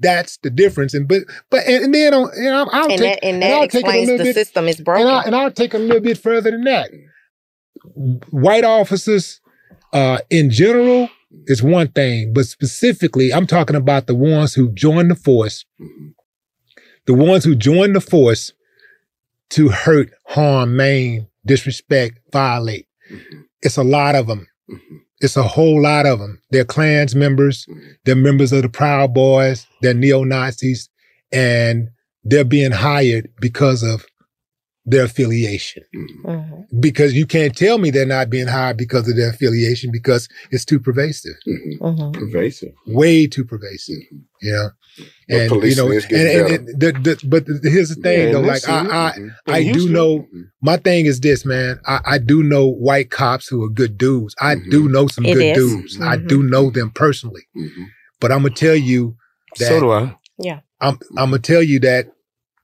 [0.00, 0.94] That's the difference.
[0.94, 3.52] And but but and, and then on, and I'll, I'll and take that, and and
[3.52, 5.06] I'll that take it a explains little the bit- system is broken.
[5.06, 6.90] and, I, and I'll take a little bit further than that.
[8.30, 9.40] White officers,
[9.92, 11.08] uh, in general,
[11.46, 15.64] is one thing, but specifically, I'm talking about the ones who join the force,
[17.06, 18.52] the ones who join the force
[19.50, 22.86] to hurt, harm, maim, disrespect, violate.
[23.62, 24.46] It's a lot of them.
[25.20, 26.40] It's a whole lot of them.
[26.50, 27.66] They're Klans members.
[27.66, 27.88] Mm-hmm.
[28.04, 29.66] They're members of the Proud Boys.
[29.82, 30.90] They're neo Nazis,
[31.32, 31.88] and
[32.24, 34.04] they're being hired because of
[34.88, 35.82] their affiliation.
[36.24, 36.78] Mm-hmm.
[36.80, 40.64] Because you can't tell me they're not being hired because of their affiliation because it's
[40.64, 42.12] too pervasive, Mm-hmm.
[42.12, 42.72] Pervasive.
[42.86, 43.96] way too pervasive.
[44.42, 44.68] You know,
[45.28, 48.32] Well, and you know, and, and, and the, the, but the, here's the thing Yeah,
[48.32, 48.80] though, like I.
[49.08, 49.30] I, Mhm.
[49.48, 50.26] I do know.
[50.62, 51.80] My thing is this, man.
[51.86, 54.34] I, I do know white cops who are good dudes.
[54.40, 55.56] I do know some It good is.
[55.56, 56.00] dudes.
[56.00, 57.42] I do know them personally.
[58.20, 59.16] But I'm gonna tell you
[59.58, 60.16] that So do I.
[60.38, 60.60] Yeah.
[60.80, 62.06] I'm I'm gonna tell you that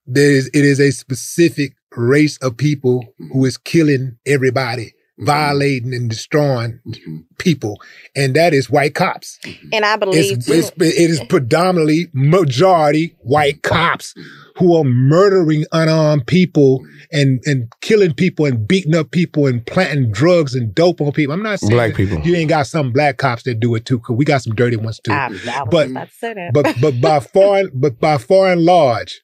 [0.07, 5.27] there is it is a specific race of people who is killing everybody, mm-hmm.
[5.27, 7.19] violating and destroying mm-hmm.
[7.39, 7.81] people,
[8.17, 9.39] and that is white cops.
[9.45, 9.69] Mm-hmm.
[9.73, 14.15] And I believe It's, too, it's it is predominantly majority white cops
[14.57, 20.11] who are murdering unarmed people and and killing people and beating up people and planting
[20.11, 21.35] drugs and dope on people.
[21.35, 22.21] I'm not saying Black people.
[22.21, 24.77] You ain't got some black cops that do it too, because we got some dirty
[24.77, 25.13] ones too.
[25.13, 26.53] I, I but about to say that.
[26.53, 29.23] but but by far but by far and large,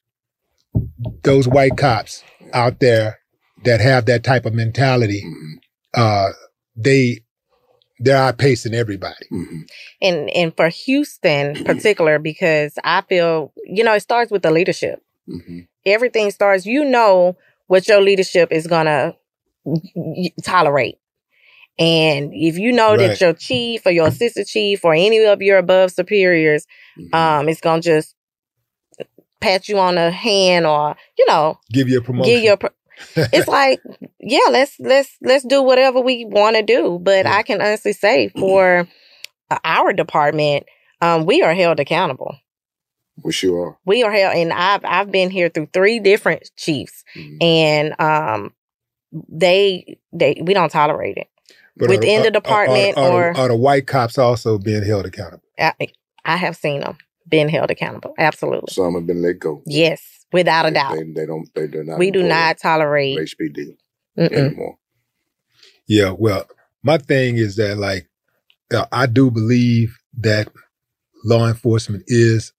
[1.23, 2.23] those white cops
[2.53, 3.19] out there
[3.65, 5.23] that have that type of mentality,
[5.95, 6.29] uh,
[6.75, 7.19] they
[7.99, 9.25] they're outpacing everybody.
[10.01, 15.01] and and for Houston particular because I feel you know it starts with the leadership.
[15.85, 16.65] Everything starts.
[16.65, 17.37] You know
[17.67, 19.15] what your leadership is gonna
[19.63, 20.97] y- y- tolerate,
[21.77, 23.09] and if you know Right.
[23.09, 26.65] that your chief or your assistant chief or any of your above superiors,
[27.13, 28.15] um, is gonna just
[29.41, 32.33] pat you on the hand or you know Give you a promotion.
[32.33, 32.57] give you a.
[32.57, 32.69] Pro-
[33.15, 33.79] it's like
[34.19, 38.27] yeah let's let's let's do whatever we want to do but i can honestly say
[38.37, 38.85] for
[39.49, 40.65] uh, our department
[41.01, 42.35] um we are held accountable
[43.23, 43.77] We sure are.
[43.85, 47.05] we are held and i've i've been here through three different chiefs
[47.39, 48.53] and um
[49.29, 51.29] they they we don't tolerate it
[51.77, 55.05] But within are- the department are, are, or are the white cops also being held
[55.05, 55.43] accountable?
[55.57, 55.73] I,
[56.25, 56.97] I have seen them
[57.29, 59.61] being held accountable absolutely Some have been let go.
[59.65, 61.47] yes without a doubt They, they don't.
[61.55, 61.99] They do not.
[61.99, 63.75] we do not tolerate HPD
[64.17, 64.31] Mm-mm.
[64.31, 64.77] anymore.
[65.87, 66.45] Yeah, well,
[66.83, 68.07] my thing is that like
[68.73, 70.49] uh, I do believe that
[71.25, 72.53] law enforcement is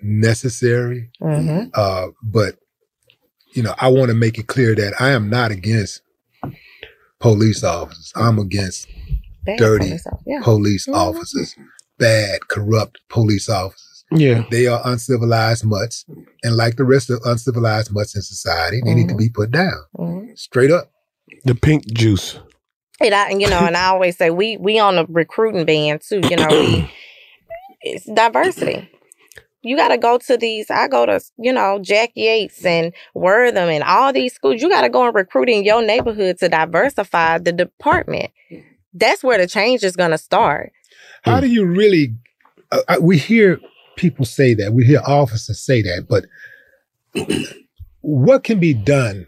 [0.00, 1.70] necessary, Mhm.
[1.74, 2.56] uh, but
[3.54, 6.00] you know I want to make it clear that I am not against
[7.20, 8.12] police officers.
[8.16, 8.88] I'm against
[9.44, 10.40] Bad dirty police yeah.
[10.42, 10.94] police Mhm.
[10.94, 11.56] officers,
[11.98, 13.91] bad, corrupt police officers.
[14.14, 14.44] Yeah.
[14.50, 16.04] They are uncivilized mutts,
[16.42, 19.84] and like the rest of uncivilized mutts in society, they need to be put down
[19.98, 20.38] Mhm.
[20.38, 20.90] straight up.
[21.44, 22.38] The pink juice.
[23.00, 26.20] And I, you know, and I always say we we on a recruiting band too.
[26.28, 26.90] You know, we
[27.82, 28.88] it's diversity.
[29.64, 30.70] You got to go to these.
[30.70, 34.60] I go to you know Jack Yates and Worthing and all these schools.
[34.60, 38.30] You got to go and recruit in your neighborhood to diversify the department.
[38.92, 40.72] That's where the change is going to start.
[41.22, 42.14] How do you really?
[42.70, 43.58] Uh, uh, we hear
[43.96, 44.72] people say that.
[44.72, 46.24] We hear officers say that, but
[48.00, 49.26] what can be done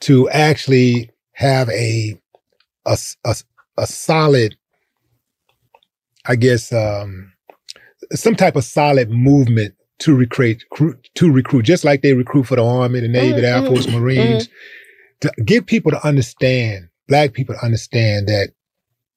[0.00, 2.20] to actually have a
[2.86, 2.96] a
[3.78, 4.56] a solid,
[6.26, 7.32] I guess, um,
[8.12, 10.62] some type of solid movement to recruit
[11.14, 13.88] to recruit, just like they recruit for the Army, the Navy, the Air Mhm, Force,
[13.88, 14.48] Marines,
[15.20, 18.50] to get people to understand, black people to understand that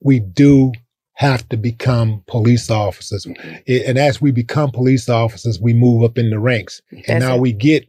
[0.01, 0.71] we do
[1.19, 3.27] have to become police officers.
[3.67, 6.81] I- And as we become police officers, we move up in the ranks.
[6.91, 7.41] And That's now it.
[7.41, 7.85] we get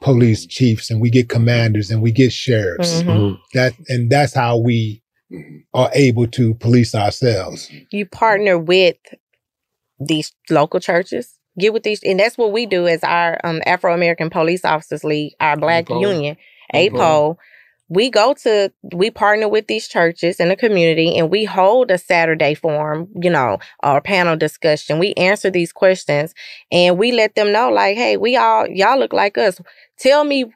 [0.00, 3.02] police chiefs and we get commanders and we get sheriffs.
[3.02, 3.36] Mhm.
[3.54, 5.02] That and that's how we
[5.74, 7.68] are able to police ourselves.
[7.90, 8.96] you partner with
[9.98, 11.34] these local churches.
[11.58, 15.02] Get with these, and that's what we do as our um, Afro American Police Officers
[15.02, 16.00] League, our Black APO.
[16.00, 16.36] Union,
[16.72, 17.36] APO.
[17.88, 21.98] We go to, we partner with these churches in the community, and we hold a
[21.98, 24.98] Saturday forum, you know, or panel discussion.
[24.98, 26.34] We answer these questions,
[26.70, 29.60] and we let them know, like, hey, we all y'all look like us.
[29.98, 30.46] Tell me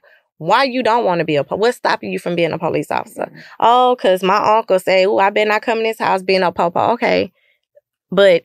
[0.43, 3.23] why you don't want to be a what's stopping you from being a police officer?
[3.23, 3.39] Mm-hmm.
[3.61, 6.51] Oh, cause my uncle say, "Oh, I better not come in this house being a
[6.51, 7.33] popo." Okay,
[8.11, 8.45] but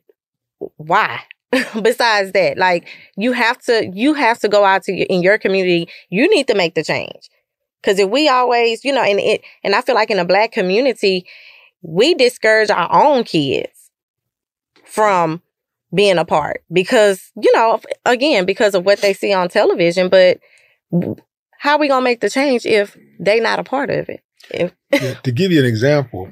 [0.78, 1.22] why?
[1.82, 5.38] Besides that, like you have to you have to go out to your, in your
[5.38, 5.90] community.
[6.10, 7.30] You need to make the change.
[7.88, 10.52] Cause if we always, you know, and it and I feel like in a black
[10.52, 11.26] community,
[11.82, 13.90] we discourage our own kids
[14.84, 15.42] from
[15.96, 20.38] being a part because, you know, again, because of what they see on television, but
[21.58, 24.22] how are we gonna make the change if they not a part of it?
[24.52, 26.30] If Yeah, to give you an example,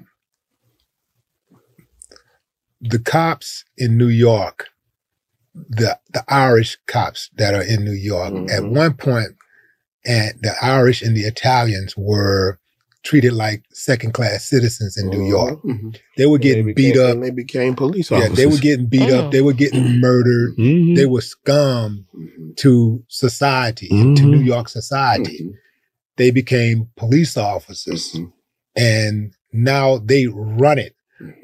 [2.82, 4.68] the cops in New York,
[5.54, 8.76] the the Irish cops that are in New York, at mm-hmm.
[8.76, 9.30] one point,
[10.06, 12.60] and the Irish and the Italians were
[13.04, 15.60] treated like second class citizens in New York.
[15.64, 15.92] Oh.
[16.18, 17.22] They were getting beat became- up.
[17.22, 18.20] they became police officers.
[18.20, 18.38] Yeah, officers.
[18.38, 19.32] they were getting beat up.
[19.32, 20.56] They were getting murdered.
[20.58, 22.08] They were scum
[22.58, 25.52] to society, to New York society.
[26.18, 28.18] They became police officers
[28.76, 30.96] and now they run it.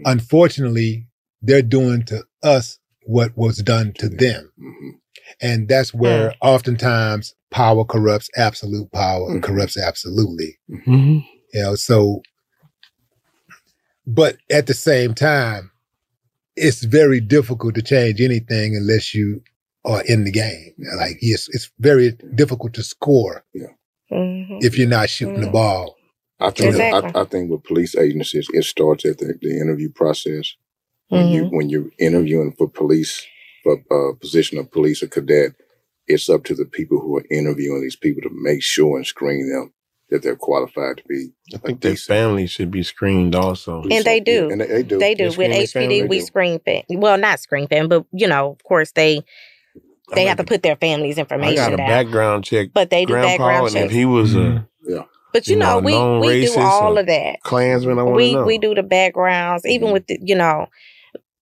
[0.06, 1.08] Unfortunately,
[1.42, 4.52] they're doing to us what was done to them.
[5.42, 9.42] And that's where oftentimes power corrupts absolute power, mm-hmm.
[9.42, 10.58] corrupts absolutely.
[10.70, 11.26] Mhm.
[11.54, 12.22] You know, so,
[14.08, 15.72] but at the same time,
[16.56, 19.42] it's very difficult to change anything unless you
[19.86, 20.74] are in the game.
[20.98, 23.68] Like, it's, it's very difficult to score Yeah.
[24.10, 25.54] if you're not shooting the mm-hmm.
[25.54, 25.98] ball.
[26.40, 27.12] I think Exactly.
[27.14, 30.56] I, I think with police agencies, it starts at the, the interview process.
[31.10, 33.22] When you when you're interviewing for police
[33.64, 35.52] for a position of police or cadet,
[36.08, 39.50] it's up to the people who are interviewing these people to make sure and screen
[39.52, 39.74] them
[40.10, 41.30] that they're qualified to be.
[41.54, 43.84] I think their families should be screened also.
[43.90, 44.50] and they do.
[44.50, 44.98] and they- they do.
[45.00, 45.30] They do.
[45.32, 46.26] They With screen family, HPD, we do.
[46.26, 46.84] screen fam.
[46.90, 49.22] Well, not screen fam, but you know, of course, they
[50.14, 51.88] they have to put their family's I information got a down.
[51.88, 52.70] background check.
[52.74, 53.94] But they do grandpa, background and if checks.
[53.94, 55.04] he was a yeah.
[55.32, 57.42] But you, you know, know, we we do all of that.
[57.44, 58.44] Klansman, I want to we know.
[58.46, 59.94] we do the backgrounds, even Mhm.
[59.94, 60.68] with the, you know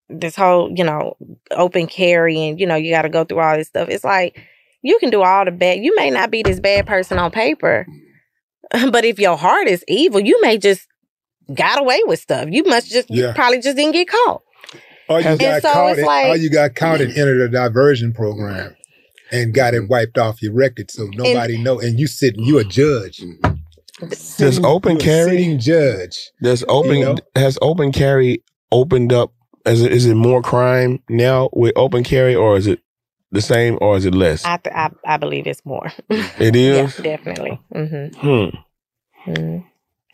[0.09, 1.15] this whole you know
[1.51, 3.89] open carry and you know you got to go through all this stuff.
[3.89, 4.39] It's like
[4.81, 5.79] you can do all the bad.
[5.83, 7.85] You may not be this bad person on paper,
[8.91, 10.87] but if your heart is evil, you may just
[11.53, 12.47] got away with stuff.
[12.51, 13.33] You must just you Yeah.
[13.33, 14.41] probably just didn't get caught.
[15.09, 17.49] Or you And got so caught, it's like- or you got caught and entered a
[17.49, 18.75] diversion program
[19.31, 21.79] and got it wiped off your record, so nobody know.
[21.79, 23.21] And you sitting, you a judge.
[24.37, 26.31] Does open You carry judge?
[26.41, 27.15] Does open You know?
[27.35, 29.33] has open carry opened up?
[29.65, 32.79] Is it, is it more crime now with open carry, or is it
[33.31, 34.43] the same, or is it less?
[34.45, 35.91] I th- I, I believe it's more.
[36.09, 36.95] It is yeah, is.
[36.97, 37.59] definitely.
[37.71, 38.49] hmm Hmm.
[39.27, 39.65] Mm.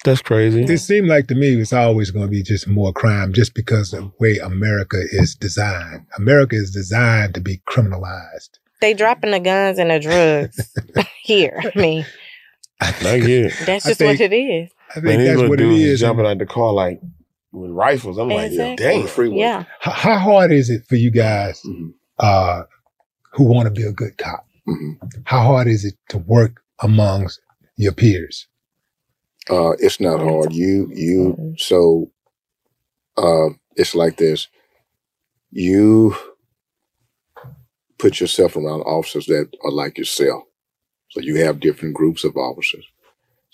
[0.03, 0.63] That's crazy.
[0.63, 3.93] It seemed like to me it's always going to be just more crime, just because
[3.93, 6.05] of the way America is designed.
[6.17, 8.59] America is designed to be criminalized.
[8.81, 10.73] They dropping the guns and the drugs
[11.23, 11.59] here.
[11.75, 12.05] I mean,
[12.81, 13.53] I get it.
[13.65, 14.69] that's I just think- what it is.
[14.91, 15.99] I think Man, that's what it is.
[16.01, 16.99] jumping out the car like
[17.55, 18.17] with rifles.
[18.17, 18.85] I'm like, Exactly.
[18.85, 19.07] damn.
[19.39, 19.65] Yeah.
[19.81, 21.61] How, how hard is it for you guys
[22.19, 22.63] uh,
[23.33, 24.45] who want to be a good cop?
[25.25, 27.41] How hard is it to work amongst
[27.77, 28.47] your peers?
[29.49, 30.53] Uh, it's not hard.
[30.53, 32.11] You you so
[33.17, 34.47] uh, it's like this.
[35.51, 36.15] You
[37.97, 40.43] put yourself around officers that are like yourself.
[41.11, 42.85] So you have different groups of officers.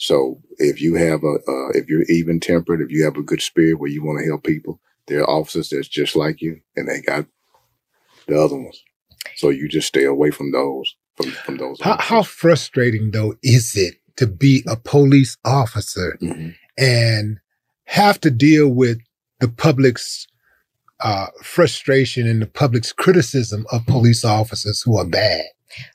[0.02, 3.40] So if you have a uh, if you're even tempered, if you have a good
[3.40, 6.88] spirit where you want to help people, there are officers that's just like you, and
[6.88, 7.28] they got
[8.26, 8.84] the other ones.
[9.36, 11.80] So you just stay away from those from from those.
[11.82, 16.18] How, how frustrating though is it to be a police officer
[16.80, 17.38] and
[17.84, 18.98] have to deal with
[19.40, 20.26] the public's
[21.02, 25.44] uh, frustration and the public's criticism of police officers who are bad?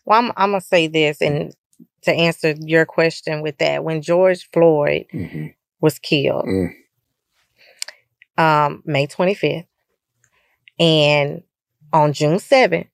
[0.04, 1.52] Well, I'm, I'm gonna say this, and
[2.06, 5.48] to answer your question with that, when George Floyd mm-hmm.
[5.80, 6.70] was killed, mm.
[8.38, 9.66] um, May 25th,
[10.78, 11.42] and
[11.92, 12.88] on June 7th,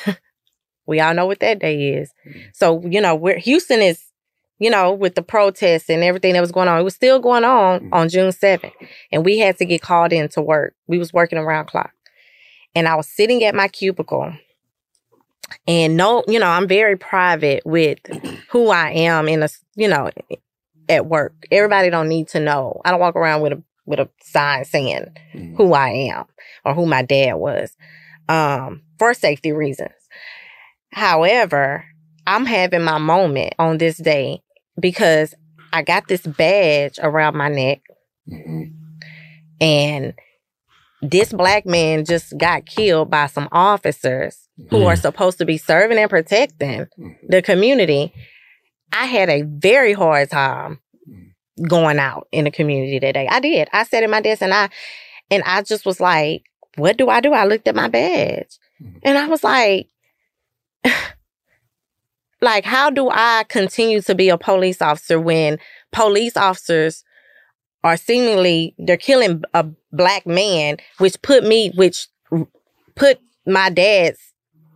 [0.86, 2.12] we all know what that day is.
[2.26, 2.42] Mm.
[2.52, 4.02] So you know, we're Houston is,
[4.58, 7.44] you know, with the protests and everything that was going on, it was still going
[7.44, 7.88] on mm.
[7.92, 8.72] on June 7th,
[9.10, 10.74] and we had to get called in to work.
[10.86, 11.92] We was working around clock,
[12.74, 14.32] and I was sitting at my cubicle
[15.66, 17.98] and no you know i'm very private with
[18.48, 20.10] who i am in a, you know
[20.88, 21.34] at work.
[21.50, 22.80] Everybody don't need to know.
[22.84, 25.06] I don't walk around with a with a sign saying
[25.56, 26.24] who i am
[26.64, 27.76] or who my dad was
[28.28, 29.90] um for safety reasons.
[30.92, 31.84] However
[32.24, 34.40] i'm having my moment on this day
[34.78, 35.34] because
[35.72, 37.80] i got this badge around my neck
[39.60, 40.14] and
[41.02, 45.00] this black man just got killed by some officers who are mm.
[45.00, 47.08] supposed to be serving and protecting mm-hmm.
[47.28, 48.12] the community.
[48.92, 50.78] I had a very hard time
[51.08, 51.68] mm.
[51.68, 53.26] going out in the community that day.
[53.26, 53.68] I did.
[53.72, 54.70] I sat at my desk and I
[55.30, 56.44] and I just was like,
[56.76, 57.32] what do I do?
[57.32, 58.58] I looked at my badge.
[58.80, 58.98] Mm-hmm.
[59.02, 59.88] And I was like,
[62.40, 65.58] like, how do I continue to be a police officer when
[65.90, 67.02] police officers
[67.84, 72.08] are seemingly they're killing a black man, which put me, which
[72.94, 74.18] put my dad's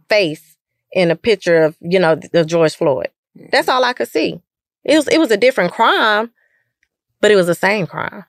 [0.08, 0.56] face
[0.92, 3.08] in a picture of, you know, the George Floyd.
[3.52, 4.40] That's all I could see.
[4.84, 6.30] It was it was a different crime,
[7.20, 8.24] but it was the same crime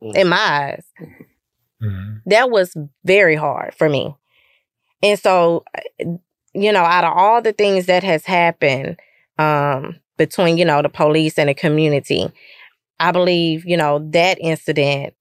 [0.00, 0.84] in my eyes.
[2.26, 4.14] That was very hard for me.
[5.02, 5.64] And so,
[5.98, 8.98] you know, out of all the things that has happened
[9.38, 12.32] um, between, you know, the police and the community,
[12.98, 15.14] I believe, you know, that incident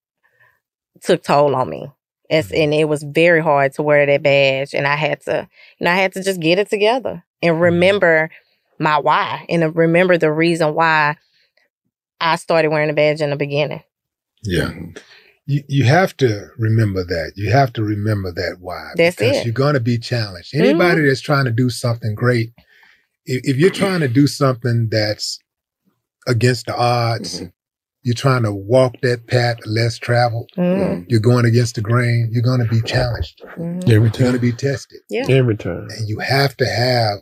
[1.01, 1.91] took toll on me.
[2.29, 2.61] It's, mm-hmm.
[2.61, 4.73] and it was very hard to wear that badge.
[4.73, 5.47] And I had to,
[5.79, 7.63] you know, I had to just get it together and mm-hmm.
[7.63, 8.29] remember
[8.79, 11.15] my why and remember the reason why
[12.19, 13.83] I started wearing the badge in the beginning.
[14.43, 14.71] Yeah.
[15.45, 17.33] You, you have to remember that.
[17.35, 18.91] You have to remember that why.
[18.95, 19.45] That's because it.
[19.45, 20.55] you're going to be challenged.
[20.55, 21.07] Anybody Mhm.
[21.07, 22.51] that's trying to do something great,
[23.25, 25.39] if, if you're trying to do something that's
[26.27, 27.45] against the odds, mm-hmm.
[28.05, 31.05] You're trying to walk that path less traveled, Mhm.
[31.09, 33.41] you're going against the grain, you're going to be challenged.
[33.57, 33.81] Mhm.
[33.89, 34.99] Every You're going to be tested.
[35.09, 35.25] Yeah.
[35.27, 35.87] Every time.
[35.89, 37.17] And you have to have,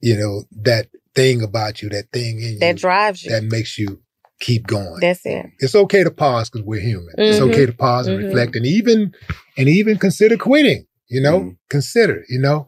[0.00, 3.32] you know, that thing about you, that thing in you That drives you.
[3.32, 4.00] that makes you
[4.40, 5.00] keep going.
[5.00, 5.44] That's it.
[5.60, 7.14] it's okay to pause because we're human.
[7.18, 7.48] It's Mhm.
[7.50, 8.24] okay to pause and Mhm.
[8.24, 9.12] reflect and even
[9.58, 10.86] and even consider quitting.
[11.08, 12.24] You know, consider.
[12.30, 12.66] You know,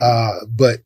[0.00, 0.80] uh, but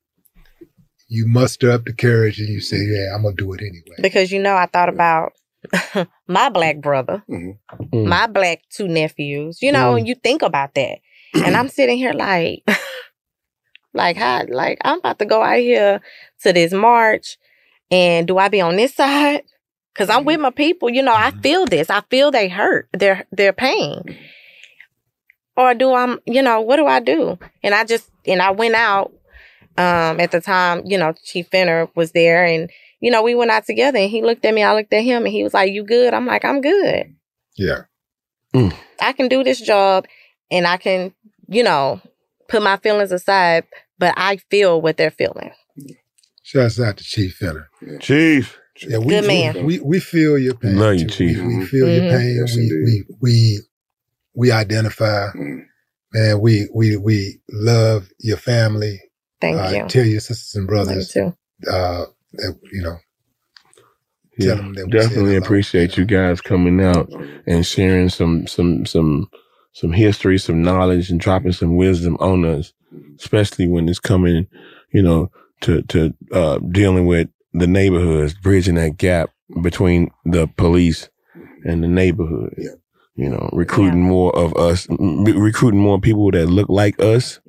[1.08, 4.30] you muster up the courage and you say, "Yeah, I'm gonna do it anyway." Because,
[4.32, 5.32] you know, I thought about
[6.28, 7.82] my black brother, mm-hmm.
[7.82, 8.06] mm.
[8.06, 9.98] my black two nephews, you know, Mm.
[9.98, 10.98] and you think about that.
[11.34, 12.62] and I'm sitting here like,
[13.94, 16.00] like, how, like, I'm about to go out here
[16.42, 17.38] to this march.
[17.90, 19.42] And do I be on this side?
[19.94, 20.42] Cause I'm with mm-hmm.
[20.42, 21.40] my people, you know, I mm-hmm.
[21.40, 21.90] feel this.
[21.90, 24.16] I feel they hurt, their their pain.
[25.56, 27.36] Or do I'm, you know, what do I do?
[27.64, 29.12] And I just and I went out
[29.76, 32.70] um at the time, you know, Chief Finner was there and
[33.00, 35.24] you know, we went out together and he looked at me, I looked at him
[35.24, 36.14] and he was like, You good?
[36.14, 37.14] I'm like, I'm good.
[37.56, 37.82] Yeah.
[39.00, 40.06] I can do this job
[40.50, 41.12] and I can,
[41.48, 42.00] you know,
[42.48, 43.64] put my feelings aside,
[43.98, 45.52] but I feel what they're feeling.
[46.42, 47.68] Shouts out to Chief Finner.
[48.00, 48.58] Chief.
[48.80, 49.64] Yeah, we, Good man.
[49.66, 50.78] We we feel your pain.
[50.78, 51.08] Love you.
[51.08, 51.36] Chief.
[51.36, 52.10] We, we feel your Mhm.
[52.10, 52.36] pain.
[52.40, 53.58] Yes, we, we we
[54.34, 55.28] we identify.
[56.12, 59.00] Man, we we we love your family.
[59.40, 59.88] Thank uh, you.
[59.88, 61.08] Tell your sisters and brothers.
[61.08, 61.36] too.
[61.70, 62.96] Uh, that, you know,
[64.38, 67.10] Yeah, them that we said definitely appreciate you guys coming out
[67.46, 69.28] and sharing some some some
[69.72, 72.72] some history, some knowledge, and dropping some wisdom on us,
[73.18, 74.46] especially when it's coming,
[74.92, 75.30] you know,
[75.62, 79.30] to to uh, dealing with the neighborhoods, bridging that gap
[79.62, 81.08] between the police
[81.64, 82.54] and the neighborhood.
[82.58, 82.70] Yeah.
[83.16, 87.40] You know, recruiting more of us, re- recruiting more people that look like us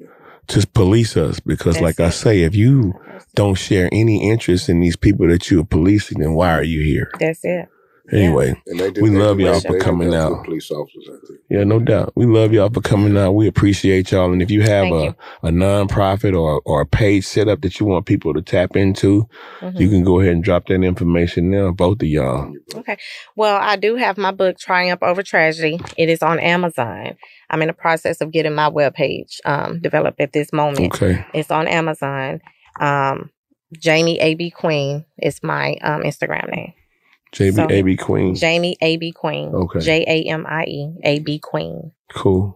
[0.50, 1.40] to police us.
[1.40, 2.94] Because, like I say, if you
[3.36, 6.84] don't share any interest in these people that you are policing, then why are you
[6.84, 7.12] here?
[7.20, 7.70] That's it.
[8.12, 10.44] Anyway, And they do- we love y'all for coming out.
[10.46, 11.38] Police officers out there.
[11.60, 12.14] Yeah, no doubt.
[12.16, 13.32] We love y'all for coming out.
[13.34, 14.32] We appreciate y'all.
[14.32, 17.80] And if you have Thank a, a nonprofit or, or a page set up that
[17.80, 19.28] you want people to tap into,
[19.62, 19.80] Mhm.
[19.80, 22.54] you can go ahead and drop that information now, both of y'all.
[22.76, 22.98] Okay.
[23.36, 25.80] Well, I do have my book, Triumph Over Tragedy.
[25.98, 27.16] It is on Amazon.
[27.50, 30.94] I'm in the process of getting my webpage um, developed at this moment.
[30.96, 31.26] Okay.
[31.34, 32.42] It's on Amazon.
[32.80, 33.32] Um,
[33.74, 36.74] Jamie AB Queen is my um, Instagram name.
[37.36, 38.36] JB So- AB Queen.
[38.36, 39.50] Jamie AB Queen.
[39.54, 39.80] Okay.
[39.80, 41.92] J A M I E A B Queen.
[42.14, 42.56] Cool.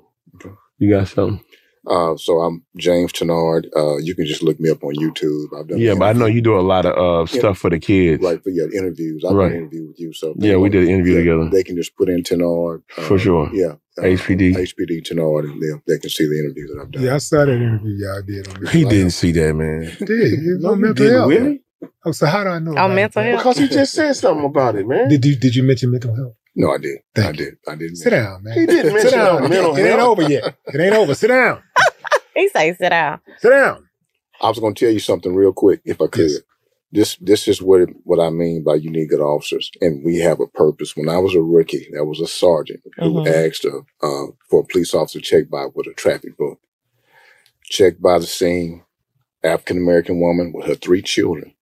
[0.80, 1.44] You got something?
[1.86, 3.66] Uh, so I'm James Tenard.
[3.76, 5.48] Uh, you can just look me up on YouTube.
[5.58, 7.40] I've done Yeah, but I know you do a lot of uh, Yeah.
[7.40, 8.24] stuff for the kids.
[8.24, 9.24] right for yeah interviews.
[9.28, 9.50] I've Right.
[9.50, 10.14] done an interview with you.
[10.14, 11.50] So Yeah, we did an interview yeah, together.
[11.52, 13.50] They can just put in Tenard uh, For sure.
[13.54, 14.56] Yeah, uh, HPD.
[14.56, 17.04] HPD Tenard, and they they can see the interviews that I've done.
[17.04, 19.82] Yeah, I saw that interview y'all did on He didn't see that, man.
[20.00, 21.30] Did it was on he mental didn't, health?
[21.32, 21.62] really?
[22.06, 22.72] Oh, so how do I know?
[22.72, 23.40] Oh, about mental health.
[23.40, 25.10] Because he just said something about it, man.
[25.10, 26.34] Did you did you mention mental health?
[26.56, 27.00] No, I did.
[27.16, 27.38] Thank I you.
[27.38, 27.54] did.
[27.68, 27.98] I did.
[27.98, 28.54] Sit down, man.
[28.60, 29.50] He didn't Sit mention down.
[29.50, 30.56] mental it ain't over yet.
[30.68, 31.14] It ain't over.
[31.16, 31.62] Sit down.
[32.36, 33.20] He say sit down.
[33.38, 33.88] Sit down.
[34.42, 36.32] I was going to tell you something real quick, if I could.
[36.32, 36.42] Yes.
[36.92, 40.40] This this is what what I mean by you need good officers, and we have
[40.40, 40.96] a purpose.
[40.98, 43.28] When I was a rookie, there was a sergeant who Mhm.
[43.48, 46.60] asked uh, uh, for a police officer to check by with a traffic book.
[47.66, 48.84] Checked by the scene,
[49.44, 51.54] African American woman with her three children.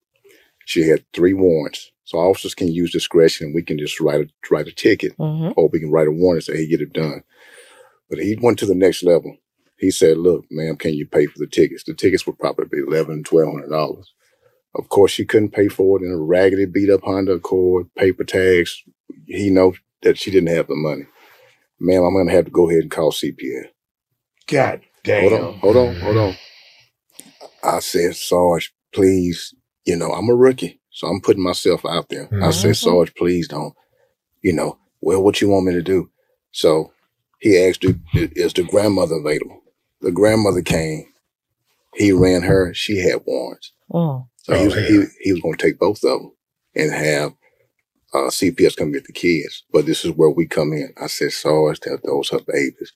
[0.65, 3.47] She had three warrants, so officers can use discretion.
[3.47, 5.53] and We can just write a write a ticket, Mhm.
[5.57, 7.23] or we can write a warrant and say, "Hey, get it done."
[8.09, 9.38] But he went to the next level.
[9.77, 11.83] He said, "Look, ma'am, can you pay for the tickets?
[11.83, 14.13] The tickets would probably be eleven, twelve hundred dollars."
[14.75, 18.23] Of course, she couldn't pay for it in a raggedy, beat up Honda Accord, paper
[18.23, 18.83] tags.
[19.27, 21.05] He knows that she didn't have the money.
[21.79, 23.67] Ma'am, I'm going to have to go ahead and call CPS.
[24.47, 25.29] God damn.
[25.29, 26.35] Hold on, hold on, hold on.
[27.63, 29.53] I said, Sarge, please,
[29.86, 32.30] you know, I'm a rookie, so I'm putting myself out there.
[32.44, 32.76] I said.
[32.78, 33.74] Sarge, please don't,
[34.41, 36.10] you know, well, what you want me to do?
[36.52, 36.91] So
[37.40, 39.62] he asked, "Do- is the grandmother available?
[40.02, 41.06] The grandmother came.
[41.95, 42.74] He ran her.
[42.74, 43.74] She had warrants.
[43.94, 44.28] Oh.
[44.38, 46.32] So he was, he, he was going to take both of them
[46.76, 47.34] and have
[48.14, 49.64] uh, CPS come get the kids.
[49.72, 50.94] But this is where we come in.
[51.02, 52.94] I said, Sarge, tell those her babies,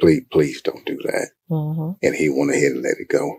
[0.00, 1.30] please, please don't do that.
[1.50, 1.92] Mm-hmm.
[2.02, 3.38] And he went ahead and let it go.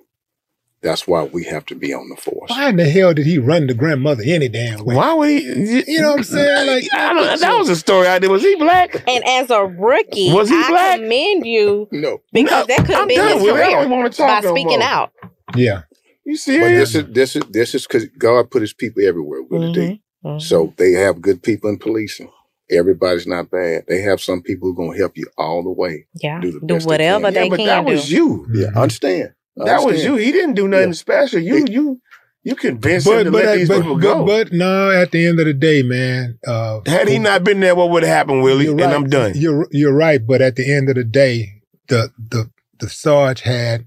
[0.81, 2.49] That's why we have to be on the force.
[2.49, 4.95] Why in the hell did he run the grandmother any damn way?
[4.95, 5.83] Why would he?
[5.91, 6.67] You know what I'm saying?
[6.69, 8.29] Like I don't, that was a story I did.
[8.31, 8.95] Was he black?
[9.07, 10.99] And as a rookie, Was he I black?
[10.99, 12.21] commend you No.
[12.31, 13.55] because that could have I'm been his with.
[13.55, 14.87] I career don't wanna talk by no speaking more.
[14.87, 15.11] out.
[15.55, 15.81] Yeah.
[16.25, 19.73] You But this is this is this is because God put His people everywhere, Willie
[19.73, 20.01] D.
[20.23, 20.41] Mhm.
[20.41, 22.29] So they have good people in policing.
[22.71, 23.85] Everybody's not bad.
[23.87, 26.05] They have some people who are gonna help you all the way.
[26.21, 27.21] Yeah, Do the do best they can.
[27.33, 27.91] they, yeah, but can that do.
[27.93, 28.45] was you.
[28.53, 29.31] Yeah, understand.
[29.61, 30.15] I That was you.
[30.15, 30.93] He didn't do nothing Yeah.
[30.93, 31.39] special.
[31.39, 32.01] You you
[32.43, 34.25] you convinced him But to but, let these but, people go.
[34.25, 36.39] but no, at the end of the day, man.
[36.47, 38.65] Uh, Had he not been there, what would have happened, Willie?
[38.65, 38.93] You're And.
[38.93, 39.33] I'm done.
[39.35, 41.49] You're you're right, but at the end of the day,
[41.89, 42.49] the the
[42.79, 43.85] the Sarge had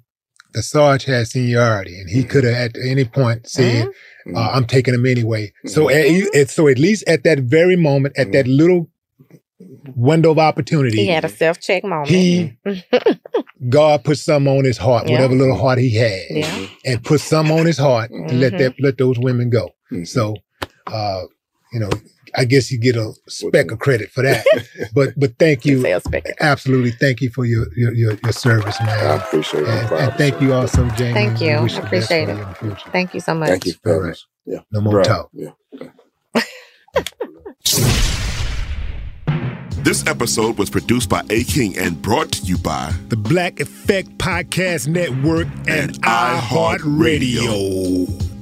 [0.52, 2.18] the Sarge had seniority, and Mm-hmm.
[2.18, 3.88] he could have at any point said,
[4.26, 4.36] Mhm.
[4.36, 6.38] uh, "I'm taking him anyway." So Mm-hmm.
[6.38, 8.90] at, so at least at that very moment, at that little
[9.96, 12.08] window of opportunity, He had a self check moment.
[12.10, 12.58] he
[13.68, 15.12] God put some on his heart, Yeah.
[15.14, 16.66] whatever little heart he had, Yeah.
[16.84, 19.70] and put some on his heart and let that let those women go.
[19.92, 20.06] Mhm.
[20.08, 20.36] So,
[20.88, 21.22] uh,
[21.72, 21.90] you know,
[22.34, 24.44] I guess you get a speck of credit for that.
[24.94, 26.24] but but thank you, Say a speck.
[26.40, 28.88] absolutely, thank you for your your your, your service, man.
[29.06, 29.68] I appreciate it.
[29.68, 31.12] And, and thank you also, Jamie.
[31.14, 31.50] Thank you.
[31.50, 32.36] I appreciate it.
[32.36, 32.90] you in the future.
[32.90, 33.48] Thank you so much.
[33.50, 34.00] Thank you, All right.
[34.02, 34.26] fellas.
[34.46, 34.58] Yeah.
[34.72, 35.06] No more Right.
[35.06, 35.30] talk.
[35.32, 35.50] Yeah.
[39.82, 44.16] This episode was produced by A King and brought to you by The Black Effect
[44.16, 48.41] Podcast Network and iHeartRadio.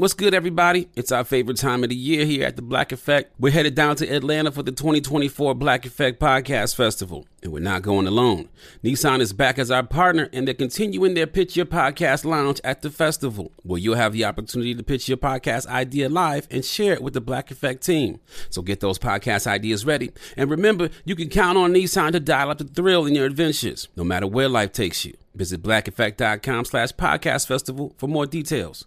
[0.00, 0.88] What's good, everybody?
[0.96, 3.34] It's our favorite time of the year here at the Black Effect.
[3.38, 7.82] We're headed down to Atlanta for the 2024 Black Effect Podcast Festival, and we're not
[7.82, 8.48] going alone.
[8.82, 12.80] Nissan is back as our partner, and they're continuing their Pitch Your Podcast Lounge at
[12.80, 16.94] the festival, where you'll have the opportunity to pitch your podcast idea live and share
[16.94, 18.20] it with the Black Effect team.
[18.48, 22.48] So get those podcast ideas ready, and remember, you can count on Nissan to dial
[22.50, 25.14] up the thrill in your adventures, no matter where life takes you.
[25.34, 28.86] Visit blackeffect.com slash podcast festival for more details.